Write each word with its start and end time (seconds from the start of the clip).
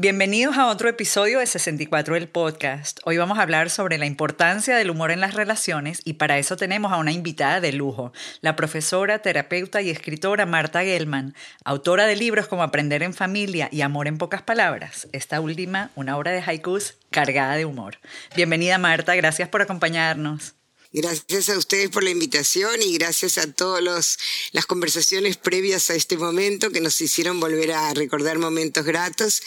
Bienvenidos 0.00 0.56
a 0.56 0.68
otro 0.68 0.88
episodio 0.88 1.40
de 1.40 1.46
64 1.46 2.14
del 2.14 2.26
podcast. 2.26 3.00
Hoy 3.04 3.18
vamos 3.18 3.38
a 3.38 3.42
hablar 3.42 3.68
sobre 3.68 3.98
la 3.98 4.06
importancia 4.06 4.74
del 4.74 4.88
humor 4.88 5.10
en 5.10 5.20
las 5.20 5.34
relaciones 5.34 6.00
y 6.06 6.14
para 6.14 6.38
eso 6.38 6.56
tenemos 6.56 6.90
a 6.90 6.96
una 6.96 7.12
invitada 7.12 7.60
de 7.60 7.74
lujo, 7.74 8.10
la 8.40 8.56
profesora, 8.56 9.18
terapeuta 9.18 9.82
y 9.82 9.90
escritora 9.90 10.46
Marta 10.46 10.82
Gelman, 10.84 11.34
autora 11.66 12.06
de 12.06 12.16
libros 12.16 12.46
como 12.46 12.62
Aprender 12.62 13.02
en 13.02 13.12
familia 13.12 13.68
y 13.70 13.82
Amor 13.82 14.08
en 14.08 14.16
pocas 14.16 14.40
palabras. 14.40 15.06
Esta 15.12 15.38
última, 15.38 15.90
una 15.96 16.16
obra 16.16 16.30
de 16.30 16.42
haikus 16.46 16.94
cargada 17.10 17.56
de 17.56 17.66
humor. 17.66 17.98
Bienvenida 18.34 18.78
Marta, 18.78 19.14
gracias 19.16 19.50
por 19.50 19.60
acompañarnos. 19.60 20.54
Gracias 20.92 21.50
a 21.50 21.58
ustedes 21.58 21.90
por 21.90 22.02
la 22.02 22.10
invitación 22.10 22.82
y 22.82 22.94
gracias 22.94 23.36
a 23.36 23.52
todas 23.52 24.16
las 24.52 24.66
conversaciones 24.66 25.36
previas 25.36 25.90
a 25.90 25.94
este 25.94 26.16
momento 26.16 26.70
que 26.70 26.80
nos 26.80 27.00
hicieron 27.02 27.38
volver 27.38 27.72
a 27.72 27.92
recordar 27.92 28.38
momentos 28.38 28.84
gratos 28.84 29.42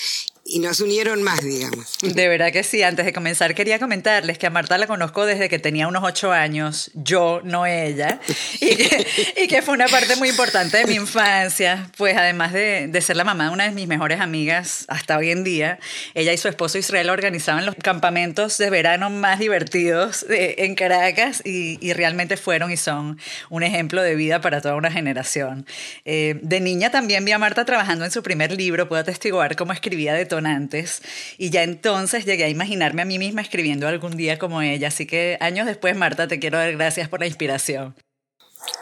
y 0.46 0.60
nos 0.60 0.82
unieron 0.82 1.24
más, 1.24 1.42
digamos. 1.42 1.98
De 2.02 2.28
verdad 2.28 2.52
que 2.52 2.64
sí. 2.64 2.84
Antes 2.84 3.06
de 3.06 3.14
comenzar, 3.14 3.56
quería 3.56 3.80
comentarles 3.80 4.38
que 4.38 4.46
a 4.46 4.50
Marta 4.50 4.78
la 4.78 4.88
conozco 4.88 5.26
desde 5.26 5.48
que 5.48 5.58
tenía 5.58 5.88
unos 5.88 6.04
ocho 6.04 6.34
años, 6.34 6.92
yo, 6.94 7.40
no 7.46 7.66
ella, 7.66 8.20
y 8.60 9.48
que, 9.48 9.62
fue 9.62 9.74
una 9.74 9.88
parte 9.88 10.18
muy 10.18 10.30
importante 10.30 10.78
de 10.78 10.86
mi 10.86 10.96
infancia, 10.96 11.90
pues 11.98 12.18
además 12.18 12.52
de, 12.52 12.92
ser 13.02 13.16
la 13.16 13.24
mamá 13.24 13.46
de 13.46 13.50
una 13.52 13.64
de 13.66 13.72
mis 13.72 13.88
mejores 13.88 14.20
amigas 14.20 14.86
hasta 14.90 15.18
hoy 15.18 15.32
en 15.32 15.44
día, 15.44 15.80
ella 16.14 16.34
y 16.34 16.38
su 16.38 16.50
esposo 16.50 16.78
Israel 16.78 17.10
organizaban 17.10 17.66
los 17.66 17.76
campamentos 17.76 18.58
de 18.58 18.70
verano 18.70 19.10
más 19.10 19.40
divertidos 19.40 20.26
en 20.30 20.76
Caracas 20.76 21.42
y, 21.46 21.94
realmente 21.94 22.38
fueron 22.38 22.72
y 22.72 22.78
son 22.78 23.20
un 23.52 23.62
ejemplo 23.62 24.02
de 24.02 24.16
vida 24.16 24.42
para 24.42 24.62
toda 24.62 24.76
una 24.76 24.92
generación. 24.92 25.68
Eh, 26.06 26.40
de 26.42 26.60
niña 26.60 26.90
también 26.90 27.24
vi 27.24 27.32
a 27.32 27.38
Marta 27.38 27.66
trabajando 27.66 28.04
en 28.04 28.12
su 28.12 28.24
primer 28.24 28.52
libro, 28.52 28.90
puedo 28.90 29.02
atestiguar 29.02 29.56
cómo 29.56 29.74
escribía 29.74 30.14
de 30.14 30.26
antes 30.38 31.02
y 31.38 31.50
ya 31.50 31.64
entonces 31.64 32.26
llegué 32.26 32.46
a 32.46 32.50
imaginarme 32.50 33.02
a 33.02 33.06
mí 33.06 33.20
misma 33.20 33.42
escribiendo 33.42 33.88
algún 33.88 34.18
día 34.18 34.38
como 34.40 34.62
ella. 34.62 34.88
Así 34.90 35.06
que 35.06 35.38
años 35.40 35.66
después, 35.66 35.96
Marta, 35.96 36.28
te 36.28 36.40
quiero 36.40 36.58
dar 36.58 36.72
gracias 36.74 37.10
por 37.10 37.20
la 37.20 37.28
inspiración. 37.28 37.96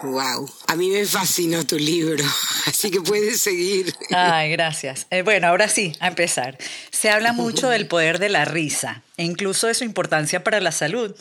Wow, 0.03 0.49
a 0.67 0.75
mí 0.75 0.89
me 0.89 1.05
fascinó 1.05 1.65
tu 1.65 1.77
libro, 1.77 2.23
así 2.65 2.89
que 2.89 3.01
puedes 3.01 3.39
seguir. 3.39 3.93
Ay, 4.09 4.51
gracias. 4.51 5.05
Eh, 5.11 5.21
bueno, 5.21 5.47
ahora 5.47 5.67
sí, 5.67 5.95
a 5.99 6.07
empezar. 6.07 6.57
Se 6.91 7.09
habla 7.09 7.33
mucho 7.33 7.69
del 7.69 7.87
poder 7.87 8.17
de 8.17 8.29
la 8.29 8.45
risa 8.45 9.03
e 9.17 9.23
incluso 9.23 9.67
de 9.67 9.75
su 9.75 9.83
importancia 9.83 10.43
para 10.43 10.59
la 10.59 10.71
salud. 10.71 11.15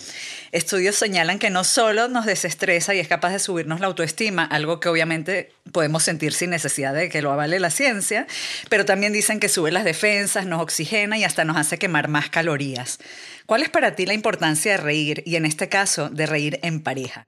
Estudios 0.52 0.97
señalan 0.97 1.39
que 1.39 1.50
no 1.50 1.64
solo 1.64 2.08
nos 2.08 2.25
desestresa 2.25 2.94
y 2.94 3.00
es 3.00 3.08
capaz 3.08 3.33
de 3.33 3.39
subirnos 3.39 3.80
la 3.80 3.86
autoestima, 3.86 4.44
algo 4.44 4.80
que 4.80 4.89
obviamente 4.89 5.52
podemos 5.72 6.02
sentir 6.02 6.33
sin 6.33 6.50
necesidad 6.50 6.95
de 6.95 7.11
que 7.11 7.22
lo 7.22 7.33
avale 7.33 7.61
la 7.61 7.70
ciencia, 7.70 8.27
pero 8.70 8.86
también 8.86 9.12
dicen 9.12 9.41
que 9.41 9.50
sube 9.50 9.72
las 9.72 9.84
defensas, 9.84 10.47
nos 10.47 10.62
oxigena 10.62 11.19
y 11.19 11.24
hasta 11.24 11.45
nos 11.45 11.58
hace 11.58 11.78
quemar 11.78 12.08
más 12.08 12.30
calorías. 12.30 12.98
¿Cuál 13.45 13.62
es 13.62 13.69
para 13.69 13.95
ti 13.95 14.06
la 14.06 14.14
importancia 14.14 14.72
de 14.72 14.78
reír 14.78 15.22
y 15.27 15.36
en 15.36 15.45
este 15.45 15.69
caso 15.69 16.08
de 16.08 16.27
reír 16.27 16.58
en 16.62 16.80
pareja? 16.80 17.27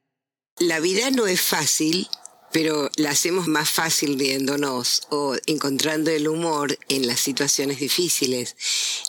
La 0.58 0.80
vida 0.80 1.10
no 1.10 1.26
es 1.26 1.40
fácil, 1.40 2.06
pero 2.52 2.90
la 2.96 3.10
hacemos 3.10 3.48
más 3.48 3.70
fácil 3.70 4.16
viéndonos 4.16 5.02
o 5.08 5.34
encontrando 5.46 6.10
el 6.10 6.28
humor 6.28 6.78
en 6.88 7.06
las 7.06 7.20
situaciones 7.20 7.80
difíciles. 7.80 8.54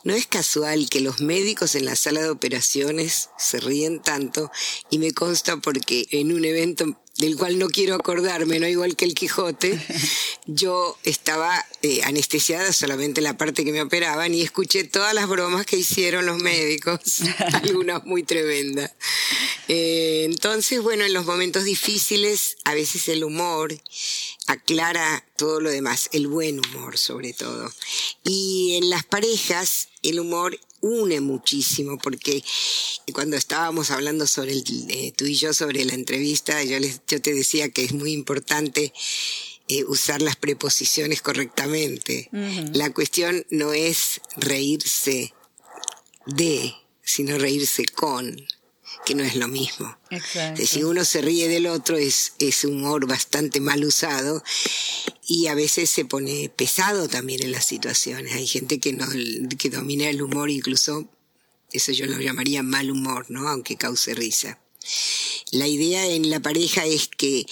No 0.05 0.13
es 0.13 0.25
casual 0.25 0.89
que 0.89 1.01
los 1.01 1.19
médicos 1.19 1.75
en 1.75 1.83
la 1.83 1.97
sala 1.97 2.21
de 2.21 2.29
operaciones 2.29 3.29
se 3.37 3.59
ríen 3.59 4.01
tanto 4.01 4.51
y 4.89 4.99
me 4.99 5.11
consta 5.11 5.57
porque 5.57 6.07
en 6.11 6.31
un 6.31 6.45
evento 6.45 6.97
del 7.17 7.37
cual 7.37 7.59
no 7.59 7.69
quiero 7.69 7.93
acordarme, 7.93 8.59
no 8.59 8.67
igual 8.67 8.95
que 8.95 9.05
el 9.05 9.13
Quijote, 9.13 9.79
yo 10.47 10.97
estaba 11.03 11.63
eh, 11.81 12.01
anestesiada 12.03 12.73
solamente 12.73 13.21
la 13.21 13.37
parte 13.37 13.63
que 13.63 13.71
me 13.71 13.81
operaban 13.81 14.33
y 14.33 14.41
escuché 14.41 14.83
todas 14.83 15.13
las 15.13 15.27
bromas 15.27 15.65
que 15.65 15.77
hicieron 15.77 16.25
los 16.25 16.39
médicos, 16.39 16.99
algunas 17.53 18.03
muy 18.05 18.23
tremendas. 18.23 18.91
Eh, 19.67 20.23
entonces, 20.25 20.81
bueno, 20.81 21.05
en 21.05 21.13
los 21.13 21.25
momentos 21.25 21.65
difíciles, 21.65 22.57
a 22.63 22.73
veces 22.73 23.07
el 23.07 23.23
humor 23.23 23.79
aclara 24.47 25.23
todo 25.37 25.59
lo 25.59 25.69
demás, 25.69 26.09
el 26.13 26.27
buen 26.27 26.59
humor 26.59 26.97
sobre 26.97 27.33
todo. 27.33 27.71
Y 28.23 28.75
en 28.77 28.89
las 28.89 29.03
parejas, 29.03 29.89
el 30.01 30.19
humor 30.19 30.59
une 30.83 31.21
muchísimo 31.21 31.97
porque 31.97 32.43
cuando 33.13 33.37
estábamos 33.37 33.89
hablando 33.89 34.27
sobre 34.27 34.51
el, 34.51 34.63
eh, 34.89 35.13
tú 35.15 35.25
y 35.25 35.35
yo 35.35 35.53
sobre 35.53 35.85
la 35.85 35.93
entrevista, 35.93 36.61
yo, 36.63 36.77
les, 36.77 37.01
yo 37.07 37.21
te 37.21 37.33
decía 37.33 37.69
que 37.69 37.85
es 37.85 37.93
muy 37.93 38.11
importante 38.11 38.93
eh, 39.69 39.85
usar 39.85 40.21
las 40.21 40.35
preposiciones 40.35 41.21
correctamente. 41.21 42.29
La 42.73 42.93
cuestión 42.93 43.45
no 43.49 43.71
es 43.73 44.19
reírse 44.35 45.33
de, 46.25 46.75
sino 47.01 47.37
reírse 47.37 47.85
con 47.85 48.45
que 49.05 49.15
no 49.15 49.23
es 49.23 49.35
lo 49.35 49.47
mismo. 49.47 49.97
Si 50.55 50.83
uno 50.83 51.05
se 51.05 51.21
ríe 51.21 51.47
del 51.47 51.67
otro 51.67 51.97
es, 51.97 52.33
es 52.39 52.63
humor 52.63 53.07
bastante 53.07 53.59
mal 53.59 53.83
usado 53.83 54.43
y 55.27 55.47
a 55.47 55.55
veces 55.55 55.89
se 55.89 56.05
pone 56.05 56.51
pesado 56.55 57.07
también 57.07 57.43
en 57.43 57.51
las 57.51 57.65
situaciones. 57.65 58.33
Hay 58.33 58.47
gente 58.47 58.79
que, 58.79 58.93
no, 58.93 59.05
que 59.57 59.69
domina 59.69 60.09
el 60.09 60.21
humor, 60.21 60.49
incluso 60.49 61.09
eso 61.71 61.91
yo 61.91 62.05
lo 62.05 62.19
llamaría 62.19 62.63
mal 62.63 62.91
humor, 62.91 63.25
¿no? 63.29 63.47
Aunque 63.49 63.77
cause 63.77 64.13
risa. 64.13 64.59
La 65.51 65.67
idea 65.67 66.05
en 66.07 66.29
la 66.29 66.39
pareja 66.39 66.85
es 66.85 67.07
que 67.07 67.45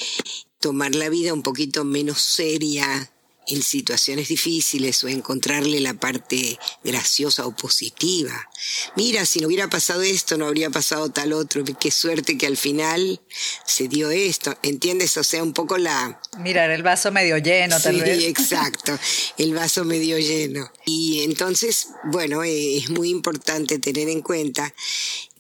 tomar 0.59 0.95
la 0.95 1.09
vida 1.09 1.33
un 1.33 1.43
poquito 1.43 1.83
menos 1.83 2.21
seria, 2.21 3.11
en 3.51 3.61
situaciones 3.61 4.29
difíciles 4.29 5.03
o 5.03 5.07
encontrarle 5.07 5.79
la 5.81 5.93
parte 5.93 6.57
graciosa 6.83 7.45
o 7.45 7.55
positiva. 7.55 8.49
Mira, 8.95 9.25
si 9.25 9.39
no 9.39 9.47
hubiera 9.47 9.69
pasado 9.69 10.01
esto, 10.01 10.37
no 10.37 10.47
habría 10.47 10.69
pasado 10.69 11.09
tal 11.09 11.33
otro. 11.33 11.63
Qué 11.79 11.91
suerte 11.91 12.37
que 12.37 12.47
al 12.47 12.57
final 12.57 13.19
se 13.65 13.87
dio 13.87 14.09
esto. 14.09 14.57
¿Entiendes? 14.63 15.17
O 15.17 15.23
sea, 15.23 15.43
un 15.43 15.53
poco 15.53 15.77
la... 15.77 16.19
Mirar 16.39 16.71
el 16.71 16.83
vaso 16.83 17.11
medio 17.11 17.37
lleno, 17.37 17.79
tal 17.79 18.01
sí, 18.03 18.25
exacto. 18.25 18.97
El 19.37 19.53
vaso 19.53 19.83
medio 19.83 20.17
lleno. 20.17 20.71
Y 20.85 21.23
entonces, 21.23 21.89
bueno, 22.05 22.43
eh, 22.43 22.77
es 22.77 22.89
muy 22.89 23.09
importante 23.09 23.79
tener 23.79 24.07
en 24.07 24.21
cuenta 24.21 24.73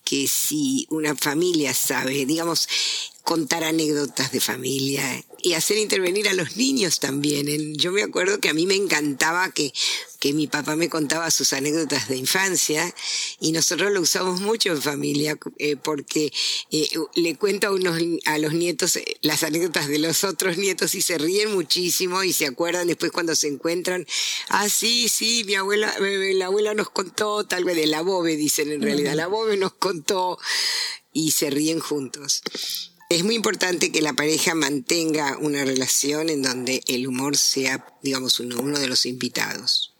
que 0.03 0.27
si 0.27 0.85
una 0.89 1.15
familia 1.15 1.73
sabe, 1.73 2.25
digamos, 2.25 2.67
contar 3.23 3.63
anécdotas 3.63 4.33
de 4.33 4.41
familia 4.41 5.23
y 5.43 5.53
hacer 5.53 5.77
intervenir 5.77 6.29
a 6.29 6.33
los 6.33 6.57
niños 6.57 6.99
también. 6.99 7.75
Yo 7.75 7.91
me 7.91 8.03
acuerdo 8.03 8.39
que 8.39 8.49
a 8.49 8.53
mí 8.53 8.65
me 8.65 8.75
encantaba 8.75 9.51
que, 9.51 9.73
que 10.19 10.33
mi 10.33 10.47
papá 10.47 10.75
me 10.75 10.89
contaba 10.89 11.31
sus 11.31 11.53
anécdotas 11.53 12.07
de 12.07 12.17
infancia 12.17 12.93
y 13.39 13.51
nosotros 13.51 13.91
lo 13.91 14.01
usamos 14.01 14.39
mucho 14.41 14.69
en 14.69 14.81
familia 14.81 15.37
eh, 15.57 15.75
porque 15.77 16.31
eh, 16.71 16.87
le 17.15 17.35
cuento 17.35 17.67
a, 17.67 17.71
unos, 17.71 17.99
a 18.25 18.37
los 18.37 18.53
nietos 18.53 18.95
eh, 18.97 19.17
las 19.21 19.43
anécdotas 19.43 19.87
de 19.87 19.99
los 19.99 20.23
otros 20.23 20.57
nietos 20.57 20.95
y 20.95 21.01
se 21.01 21.17
ríen 21.17 21.51
muchísimo 21.53 22.23
y 22.23 22.33
se 22.33 22.45
acuerdan 22.45 22.87
después 22.87 23.11
cuando 23.11 23.35
se 23.35 23.47
encuentran, 23.47 24.05
ah, 24.49 24.69
sí, 24.69 25.09
sí, 25.09 25.43
mi 25.45 25.55
abuela, 25.55 25.93
la 25.99 26.45
abuela 26.45 26.73
nos 26.73 26.89
contó, 26.89 27.45
tal 27.45 27.63
vez 27.63 27.75
de 27.75 27.87
la 27.87 28.01
Bobe, 28.01 28.35
dicen 28.35 28.71
en 28.71 28.81
realidad, 28.81 29.15
la 29.15 29.27
Bobe 29.27 29.57
nos 29.57 29.73
contó 29.73 30.37
y 31.13 31.31
se 31.31 31.49
ríen 31.49 31.79
juntos. 31.79 32.43
Es 33.11 33.25
muy 33.25 33.35
importante 33.35 33.91
que 33.91 34.01
la 34.01 34.13
pareja 34.13 34.55
mantenga 34.55 35.35
una 35.37 35.65
relación 35.65 36.29
en 36.29 36.41
donde 36.41 36.81
el 36.87 37.07
humor 37.07 37.35
sea, 37.35 37.85
digamos, 38.01 38.39
uno, 38.39 38.79
de 38.79 38.87
los 38.87 39.05
invitados. 39.05 39.93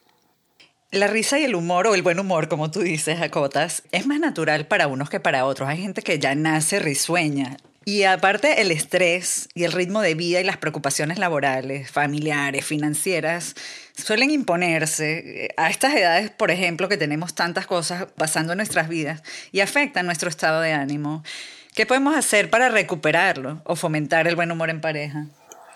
La 0.91 1.07
risa 1.07 1.37
y 1.37 1.43
el 1.43 1.55
humor, 1.55 1.87
o 1.87 1.93
el 1.93 2.03
buen 2.03 2.19
humor, 2.19 2.47
como 2.47 2.71
tú 2.71 2.79
dices, 2.79 3.21
Acotas, 3.21 3.83
es 3.91 4.07
más 4.07 4.21
natural 4.21 4.65
para 4.65 4.87
unos 4.87 5.09
que 5.09 5.19
para 5.19 5.43
otros. 5.43 5.67
Hay 5.67 5.79
gente 5.79 6.03
que 6.03 6.19
ya 6.19 6.35
nace 6.35 6.79
risueña. 6.79 7.57
Y 7.83 8.03
aparte, 8.03 8.61
el 8.61 8.71
estrés 8.71 9.49
y 9.55 9.65
el 9.65 9.73
ritmo 9.73 9.99
de 9.99 10.15
vida 10.15 10.39
y 10.39 10.45
las 10.45 10.55
preocupaciones 10.55 11.19
laborales, 11.19 11.91
familiares, 11.91 12.63
financieras, 12.63 13.55
suelen 13.93 14.31
imponerse 14.31 15.53
a 15.57 15.69
estas 15.69 15.95
edades, 15.95 16.29
por 16.29 16.49
ejemplo, 16.49 16.87
que 16.87 16.95
tenemos 16.95 17.35
tantas 17.35 17.67
cosas 17.67 18.07
pasando 18.15 18.53
en 18.53 18.57
nuestras 18.57 18.87
vidas 18.87 19.21
y 19.51 19.59
afectan 19.59 20.05
nuestro 20.05 20.29
estado 20.29 20.61
de 20.61 20.71
ánimo. 20.71 21.23
¿Qué 21.73 21.85
podemos 21.85 22.15
hacer 22.15 22.49
para 22.49 22.69
recuperarlo 22.69 23.61
o 23.63 23.77
fomentar 23.77 24.27
el 24.27 24.35
buen 24.35 24.51
humor 24.51 24.69
en 24.69 24.81
pareja? 24.81 25.27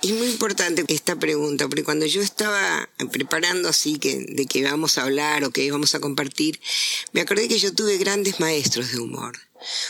Es 0.04 0.12
muy 0.12 0.28
importante 0.28 0.84
esta 0.90 1.16
pregunta, 1.16 1.68
porque 1.68 1.86
cuando 1.86 2.06
yo 2.06 2.22
estaba 2.22 2.90
preparando 3.12 3.70
así 3.70 3.98
que, 3.98 4.26
de 4.28 4.46
que 4.46 4.60
íbamos 4.60 4.98
a 4.98 5.04
hablar 5.04 5.46
o 5.46 5.52
que 5.52 5.64
íbamos 5.64 5.96
a 5.96 6.02
compartir, 6.02 6.60
me 7.14 7.22
acordé 7.22 7.48
que 7.48 7.58
yo 7.58 7.74
tuve 7.74 7.98
grandes 7.98 8.42
maestros 8.42 8.92
de 8.92 9.00
humor. 9.00 9.38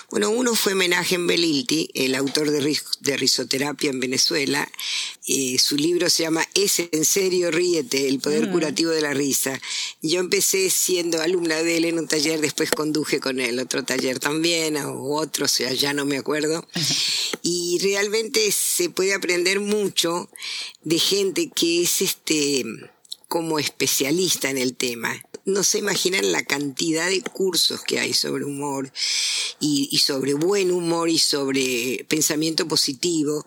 Bueno, 0.09 0.29
uno 0.29 0.55
fue 0.55 0.75
Menachem 0.75 1.27
Belilti, 1.27 1.89
el 1.93 2.15
autor 2.15 2.51
de, 2.51 2.79
de 3.01 3.17
risoterapia 3.17 3.89
en 3.89 3.99
Venezuela. 3.99 4.69
Eh, 5.27 5.57
su 5.59 5.75
libro 5.75 6.09
se 6.09 6.23
llama 6.23 6.47
Es 6.53 6.79
en 6.79 7.05
serio, 7.05 7.51
ríete, 7.51 8.07
el 8.07 8.19
poder 8.19 8.47
mm. 8.47 8.51
curativo 8.51 8.91
de 8.91 9.01
la 9.01 9.13
risa. 9.13 9.59
Yo 10.01 10.19
empecé 10.19 10.69
siendo 10.69 11.21
alumna 11.21 11.61
de 11.63 11.77
él 11.77 11.85
en 11.85 11.99
un 11.99 12.07
taller, 12.07 12.41
después 12.41 12.71
conduje 12.71 13.19
con 13.19 13.39
él 13.39 13.59
otro 13.59 13.83
taller 13.83 14.19
también, 14.19 14.77
o 14.77 15.15
otro, 15.15 15.45
o 15.45 15.49
sea, 15.49 15.73
ya 15.73 15.93
no 15.93 16.05
me 16.05 16.17
acuerdo. 16.17 16.67
Y 17.41 17.79
realmente 17.81 18.51
se 18.51 18.89
puede 18.89 19.13
aprender 19.13 19.59
mucho 19.59 20.29
de 20.83 20.99
gente 20.99 21.49
que 21.53 21.83
es 21.83 22.01
este 22.01 22.63
como 23.27 23.59
especialista 23.59 24.49
en 24.49 24.57
el 24.57 24.75
tema. 24.75 25.15
No 25.45 25.63
se 25.63 25.77
imaginan 25.77 26.31
la 26.31 26.43
cantidad 26.43 27.09
de 27.09 27.21
cursos 27.21 27.81
que 27.83 27.99
hay 27.99 28.13
sobre 28.13 28.45
humor 28.45 28.91
y, 29.59 29.97
sobre 29.99 30.33
buen 30.33 30.71
humor 30.71 31.09
y 31.09 31.19
sobre 31.19 32.05
pensamiento 32.07 32.67
positivo. 32.67 33.45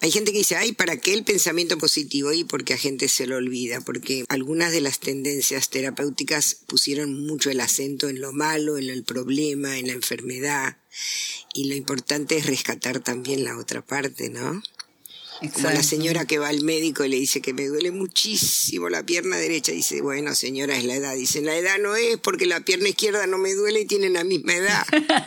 Hay 0.00 0.10
gente 0.10 0.32
que 0.32 0.38
dice, 0.38 0.56
ay, 0.56 0.72
¿para 0.72 0.98
qué 0.98 1.14
el 1.14 1.24
pensamiento 1.24 1.78
positivo? 1.78 2.32
Y 2.32 2.44
porque 2.44 2.74
a 2.74 2.78
gente 2.78 3.08
se 3.08 3.26
lo 3.26 3.36
olvida, 3.36 3.80
porque 3.80 4.24
algunas 4.28 4.72
de 4.72 4.80
las 4.80 5.00
tendencias 5.00 5.70
terapéuticas 5.70 6.56
pusieron 6.66 7.26
mucho 7.26 7.50
el 7.50 7.60
acento 7.60 8.08
en 8.08 8.20
lo 8.20 8.32
malo, 8.32 8.76
en 8.76 8.90
el 8.90 9.04
problema, 9.04 9.78
en 9.78 9.86
la 9.86 9.94
enfermedad. 9.94 10.76
Y 11.54 11.68
lo 11.68 11.74
importante 11.74 12.36
es 12.36 12.46
rescatar 12.46 13.00
también 13.00 13.44
la 13.44 13.56
otra 13.56 13.84
parte, 13.84 14.28
¿no? 14.28 14.62
Como 15.54 15.70
la 15.70 15.82
señora 15.82 16.26
que 16.26 16.38
va 16.38 16.48
al 16.48 16.60
médico 16.62 17.04
y 17.04 17.08
le 17.08 17.16
dice 17.16 17.40
que 17.40 17.54
me 17.54 17.66
duele 17.66 17.90
muchísimo 17.90 18.90
la 18.90 19.02
pierna 19.02 19.36
derecha. 19.36 19.72
Dice, 19.72 20.02
bueno, 20.02 20.34
señora, 20.34 20.76
es 20.76 20.84
la 20.84 20.94
edad. 20.94 21.14
Dice, 21.14 21.40
la 21.40 21.56
edad 21.56 21.78
no 21.78 21.96
es 21.96 22.18
porque 22.18 22.46
la 22.46 22.60
pierna 22.60 22.90
izquierda 22.90 23.26
no 23.26 23.38
me 23.38 23.54
duele 23.54 23.80
y 23.80 23.84
tienen 23.86 24.12
la 24.12 24.24
misma 24.24 24.54
edad. 24.54 24.84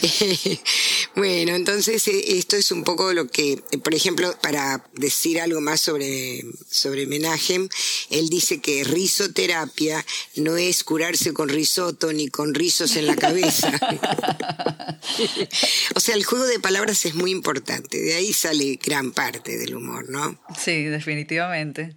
bueno, 1.14 1.54
entonces 1.54 2.06
eh, 2.08 2.38
esto 2.38 2.56
es 2.56 2.70
un 2.70 2.84
poco 2.84 3.12
lo 3.12 3.26
que, 3.26 3.62
eh, 3.70 3.78
por 3.78 3.94
ejemplo, 3.94 4.34
para 4.40 4.84
decir 4.94 5.40
algo 5.40 5.60
más 5.60 5.80
sobre, 5.80 6.42
sobre 6.70 7.06
Menachem, 7.06 7.68
él 8.10 8.28
dice 8.28 8.60
que 8.60 8.84
risoterapia 8.84 10.04
no 10.36 10.56
es 10.56 10.84
curarse 10.84 11.32
con 11.32 11.48
risotto 11.48 12.12
ni 12.12 12.28
con 12.28 12.54
rizos 12.54 12.96
en 12.96 13.06
la 13.06 13.16
cabeza. 13.16 13.70
o 15.94 16.00
sea, 16.00 16.14
el 16.14 16.24
juego 16.24 16.46
de 16.46 16.60
palabras 16.60 17.04
es 17.06 17.14
muy 17.14 17.30
importante, 17.30 18.00
de 18.00 18.14
ahí 18.14 18.32
sale 18.32 18.78
gran 18.82 19.12
parte 19.12 19.58
del 19.58 19.74
humor, 19.74 20.08
¿no? 20.08 20.40
Sí, 20.58 20.84
definitivamente. 20.84 21.96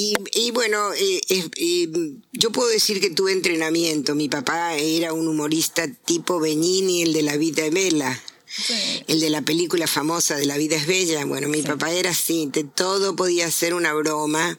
Y, 0.00 0.52
bueno, 0.52 0.92
eh, 0.94 1.20
eh, 1.28 1.88
yo 2.32 2.52
puedo 2.52 2.68
decir 2.68 3.00
que 3.00 3.10
tuve 3.10 3.32
entrenamiento. 3.32 4.14
Mi 4.14 4.28
papá 4.28 4.76
era 4.76 5.12
un 5.12 5.26
humorista 5.26 5.88
tipo 5.92 6.38
Benini, 6.38 7.02
el 7.02 7.12
de 7.12 7.22
La 7.22 7.36
vida 7.36 7.64
es 7.64 7.72
El 9.06 9.20
de 9.20 9.30
la 9.30 9.42
película 9.42 9.86
famosa 9.86 10.36
de 10.36 10.46
La 10.46 10.56
vida 10.56 10.76
es 10.76 10.86
bella. 10.86 11.24
Bueno, 11.24 11.48
mi 11.48 11.62
papá 11.62 11.90
era 11.92 12.10
así, 12.10 12.48
de 12.52 12.64
todo 12.64 13.16
podía 13.16 13.50
ser 13.50 13.74
una 13.74 13.92
broma. 13.92 14.58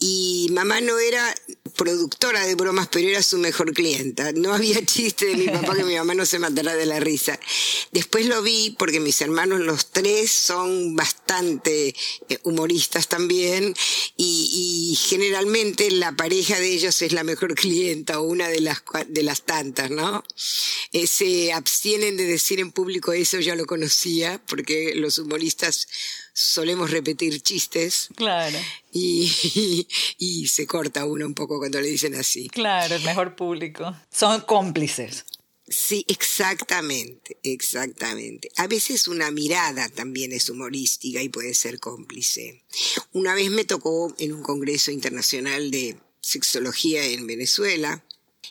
Y 0.00 0.48
mamá 0.50 0.80
no 0.80 0.98
era 0.98 1.34
productora 1.76 2.44
de 2.46 2.54
bromas, 2.54 2.88
pero 2.90 3.08
era 3.08 3.22
su 3.22 3.38
mejor 3.38 3.72
clienta. 3.72 4.32
No 4.32 4.52
había 4.52 4.84
chiste 4.86 5.26
de 5.26 5.36
mi 5.36 5.48
papá 5.48 5.74
que 5.74 5.84
mi 5.84 5.96
mamá 5.96 6.14
no 6.14 6.26
se 6.26 6.38
matara 6.38 6.74
de 6.74 6.86
la 6.86 7.00
risa. 7.00 7.38
Después 7.92 8.26
lo 8.26 8.42
vi 8.42 8.74
porque 8.78 9.00
mis 9.00 9.20
hermanos 9.20 9.60
los 9.60 9.90
tres 9.90 10.30
son 10.30 10.94
bastante 10.96 11.94
eh, 12.28 12.38
humoristas 12.42 13.08
también 13.08 13.74
y, 14.16 14.98
generalmente 15.08 15.90
la 15.90 16.12
pareja 16.12 16.58
de 16.58 16.72
ellos 16.72 17.02
es 17.02 17.12
la 17.12 17.24
mejor 17.24 17.54
clienta 17.64 18.20
o 18.20 18.24
una 18.24 18.48
de 18.48 18.60
las, 18.60 18.82
de 19.08 19.22
las 19.22 19.42
tantas, 19.42 19.90
¿no? 19.90 20.24
Eh, 20.94 21.08
se 21.08 21.52
abstienen 21.52 22.16
de 22.16 22.24
decir 22.24 22.60
en 22.60 22.70
público 22.70 23.12
eso, 23.12 23.40
ya 23.40 23.56
lo 23.56 23.66
conocía, 23.66 24.40
porque 24.46 24.94
los 24.94 25.18
humoristas 25.18 25.88
solemos 26.32 26.92
repetir 26.92 27.40
chistes. 27.42 28.10
Claro. 28.14 28.56
Y, 28.92 29.88
y, 30.18 30.46
se 30.46 30.68
corta 30.68 31.04
uno 31.04 31.26
un 31.26 31.34
poco 31.34 31.58
cuando 31.58 31.80
le 31.80 31.88
dicen 31.88 32.14
así. 32.14 32.48
Claro, 32.48 32.94
el 32.94 33.02
mejor 33.02 33.34
público. 33.34 33.92
Son 34.12 34.42
cómplices. 34.42 35.24
Sí, 35.66 36.04
exactamente, 36.06 37.38
exactamente. 37.42 38.52
A 38.54 38.68
veces 38.68 39.08
una 39.08 39.32
mirada 39.32 39.88
también 39.88 40.32
es 40.32 40.48
humorística 40.48 41.20
y 41.20 41.28
puede 41.28 41.54
ser 41.54 41.80
cómplice. 41.80 42.62
Una 43.12 43.34
vez 43.34 43.50
me 43.50 43.64
tocó 43.64 44.14
en 44.18 44.32
un 44.32 44.44
congreso 44.44 44.92
internacional 44.92 45.72
de 45.72 45.96
sexología 46.20 47.04
en 47.04 47.26
Venezuela 47.26 48.04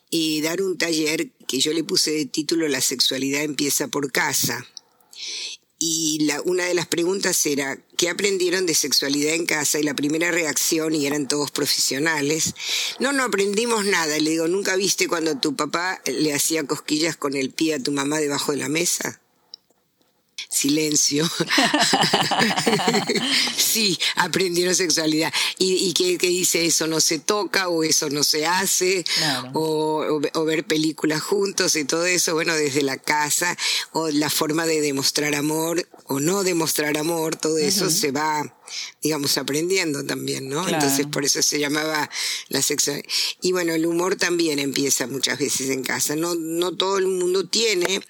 y 0.09 0.41
dar 0.41 0.61
un 0.61 0.77
taller 0.77 1.31
que 1.47 1.59
yo 1.59 1.73
le 1.73 1.83
puse 1.83 2.11
de 2.11 2.25
título 2.25 2.67
La 2.67 2.81
sexualidad 2.81 3.43
empieza 3.43 3.87
por 3.87 4.11
casa 4.11 4.67
y 5.85 6.19
la, 6.19 6.39
una 6.43 6.63
de 6.63 6.73
las 6.73 6.87
preguntas 6.87 7.45
era, 7.45 7.77
¿qué 7.97 8.07
aprendieron 8.07 8.65
de 8.65 8.73
sexualidad 8.73 9.33
en 9.33 9.45
casa? 9.45 9.79
Y 9.79 9.83
la 9.83 9.93
primera 9.93 10.31
reacción, 10.31 10.95
y 10.95 11.05
eran 11.05 11.27
todos 11.27 11.51
profesionales, 11.51 12.55
no, 12.99 13.11
no 13.11 13.23
aprendimos 13.23 13.83
nada. 13.83 14.17
Le 14.17 14.29
digo, 14.29 14.47
¿nunca 14.47 14.77
viste 14.77 15.09
cuando 15.09 15.37
tu 15.39 15.57
papá 15.57 16.01
le 16.05 16.33
hacía 16.33 16.63
cosquillas 16.63 17.17
con 17.17 17.35
el 17.35 17.49
pie 17.49 17.73
a 17.73 17.83
tu 17.83 17.91
mamá 17.91 18.19
debajo 18.19 18.53
de 18.53 18.59
la 18.59 18.69
mesa? 18.69 19.19
Silencio. 20.53 21.29
sí, 23.57 23.97
aprendieron 24.15 24.75
sexualidad. 24.75 25.33
¿Y, 25.57 25.87
y 25.87 25.93
qué, 25.93 26.27
dice 26.27 26.65
eso? 26.65 26.87
¿No 26.87 26.99
se 26.99 27.19
toca 27.19 27.67
o 27.67 27.83
eso 27.83 28.09
no 28.09 28.23
se 28.23 28.45
hace? 28.45 29.05
O, 29.53 30.21
o, 30.33 30.45
ver 30.45 30.65
películas 30.65 31.21
juntos 31.21 31.75
y 31.75 31.85
todo 31.85 32.05
eso, 32.05 32.33
bueno, 32.33 32.53
desde 32.53 32.81
la 32.81 32.97
casa, 32.97 33.57
o 33.91 34.09
la 34.09 34.29
forma 34.29 34.65
de 34.65 34.81
demostrar 34.81 35.35
amor 35.35 35.87
o 36.07 36.19
no 36.19 36.43
demostrar 36.43 36.97
amor, 36.97 37.35
todo 37.35 37.57
eso 37.57 37.89
se 37.89 38.11
va 38.11 38.53
digamos, 39.01 39.37
aprendiendo 39.37 40.05
también, 40.05 40.49
¿no? 40.49 40.67
Entonces 40.67 41.05
por 41.07 41.25
eso 41.25 41.41
se 41.41 41.59
llamaba 41.59 42.09
la 42.49 42.61
sexualidad. 42.61 43.05
Y 43.41 43.51
bueno, 43.51 43.73
el 43.73 43.85
humor 43.85 44.15
también 44.15 44.59
empieza 44.59 45.07
muchas 45.07 45.39
veces 45.39 45.69
en 45.69 45.83
casa. 45.83 46.15
No, 46.15 46.35
no 46.35 46.75
todo 46.75 46.97
el 46.97 47.07
mundo 47.07 47.47
tiene, 47.47 48.01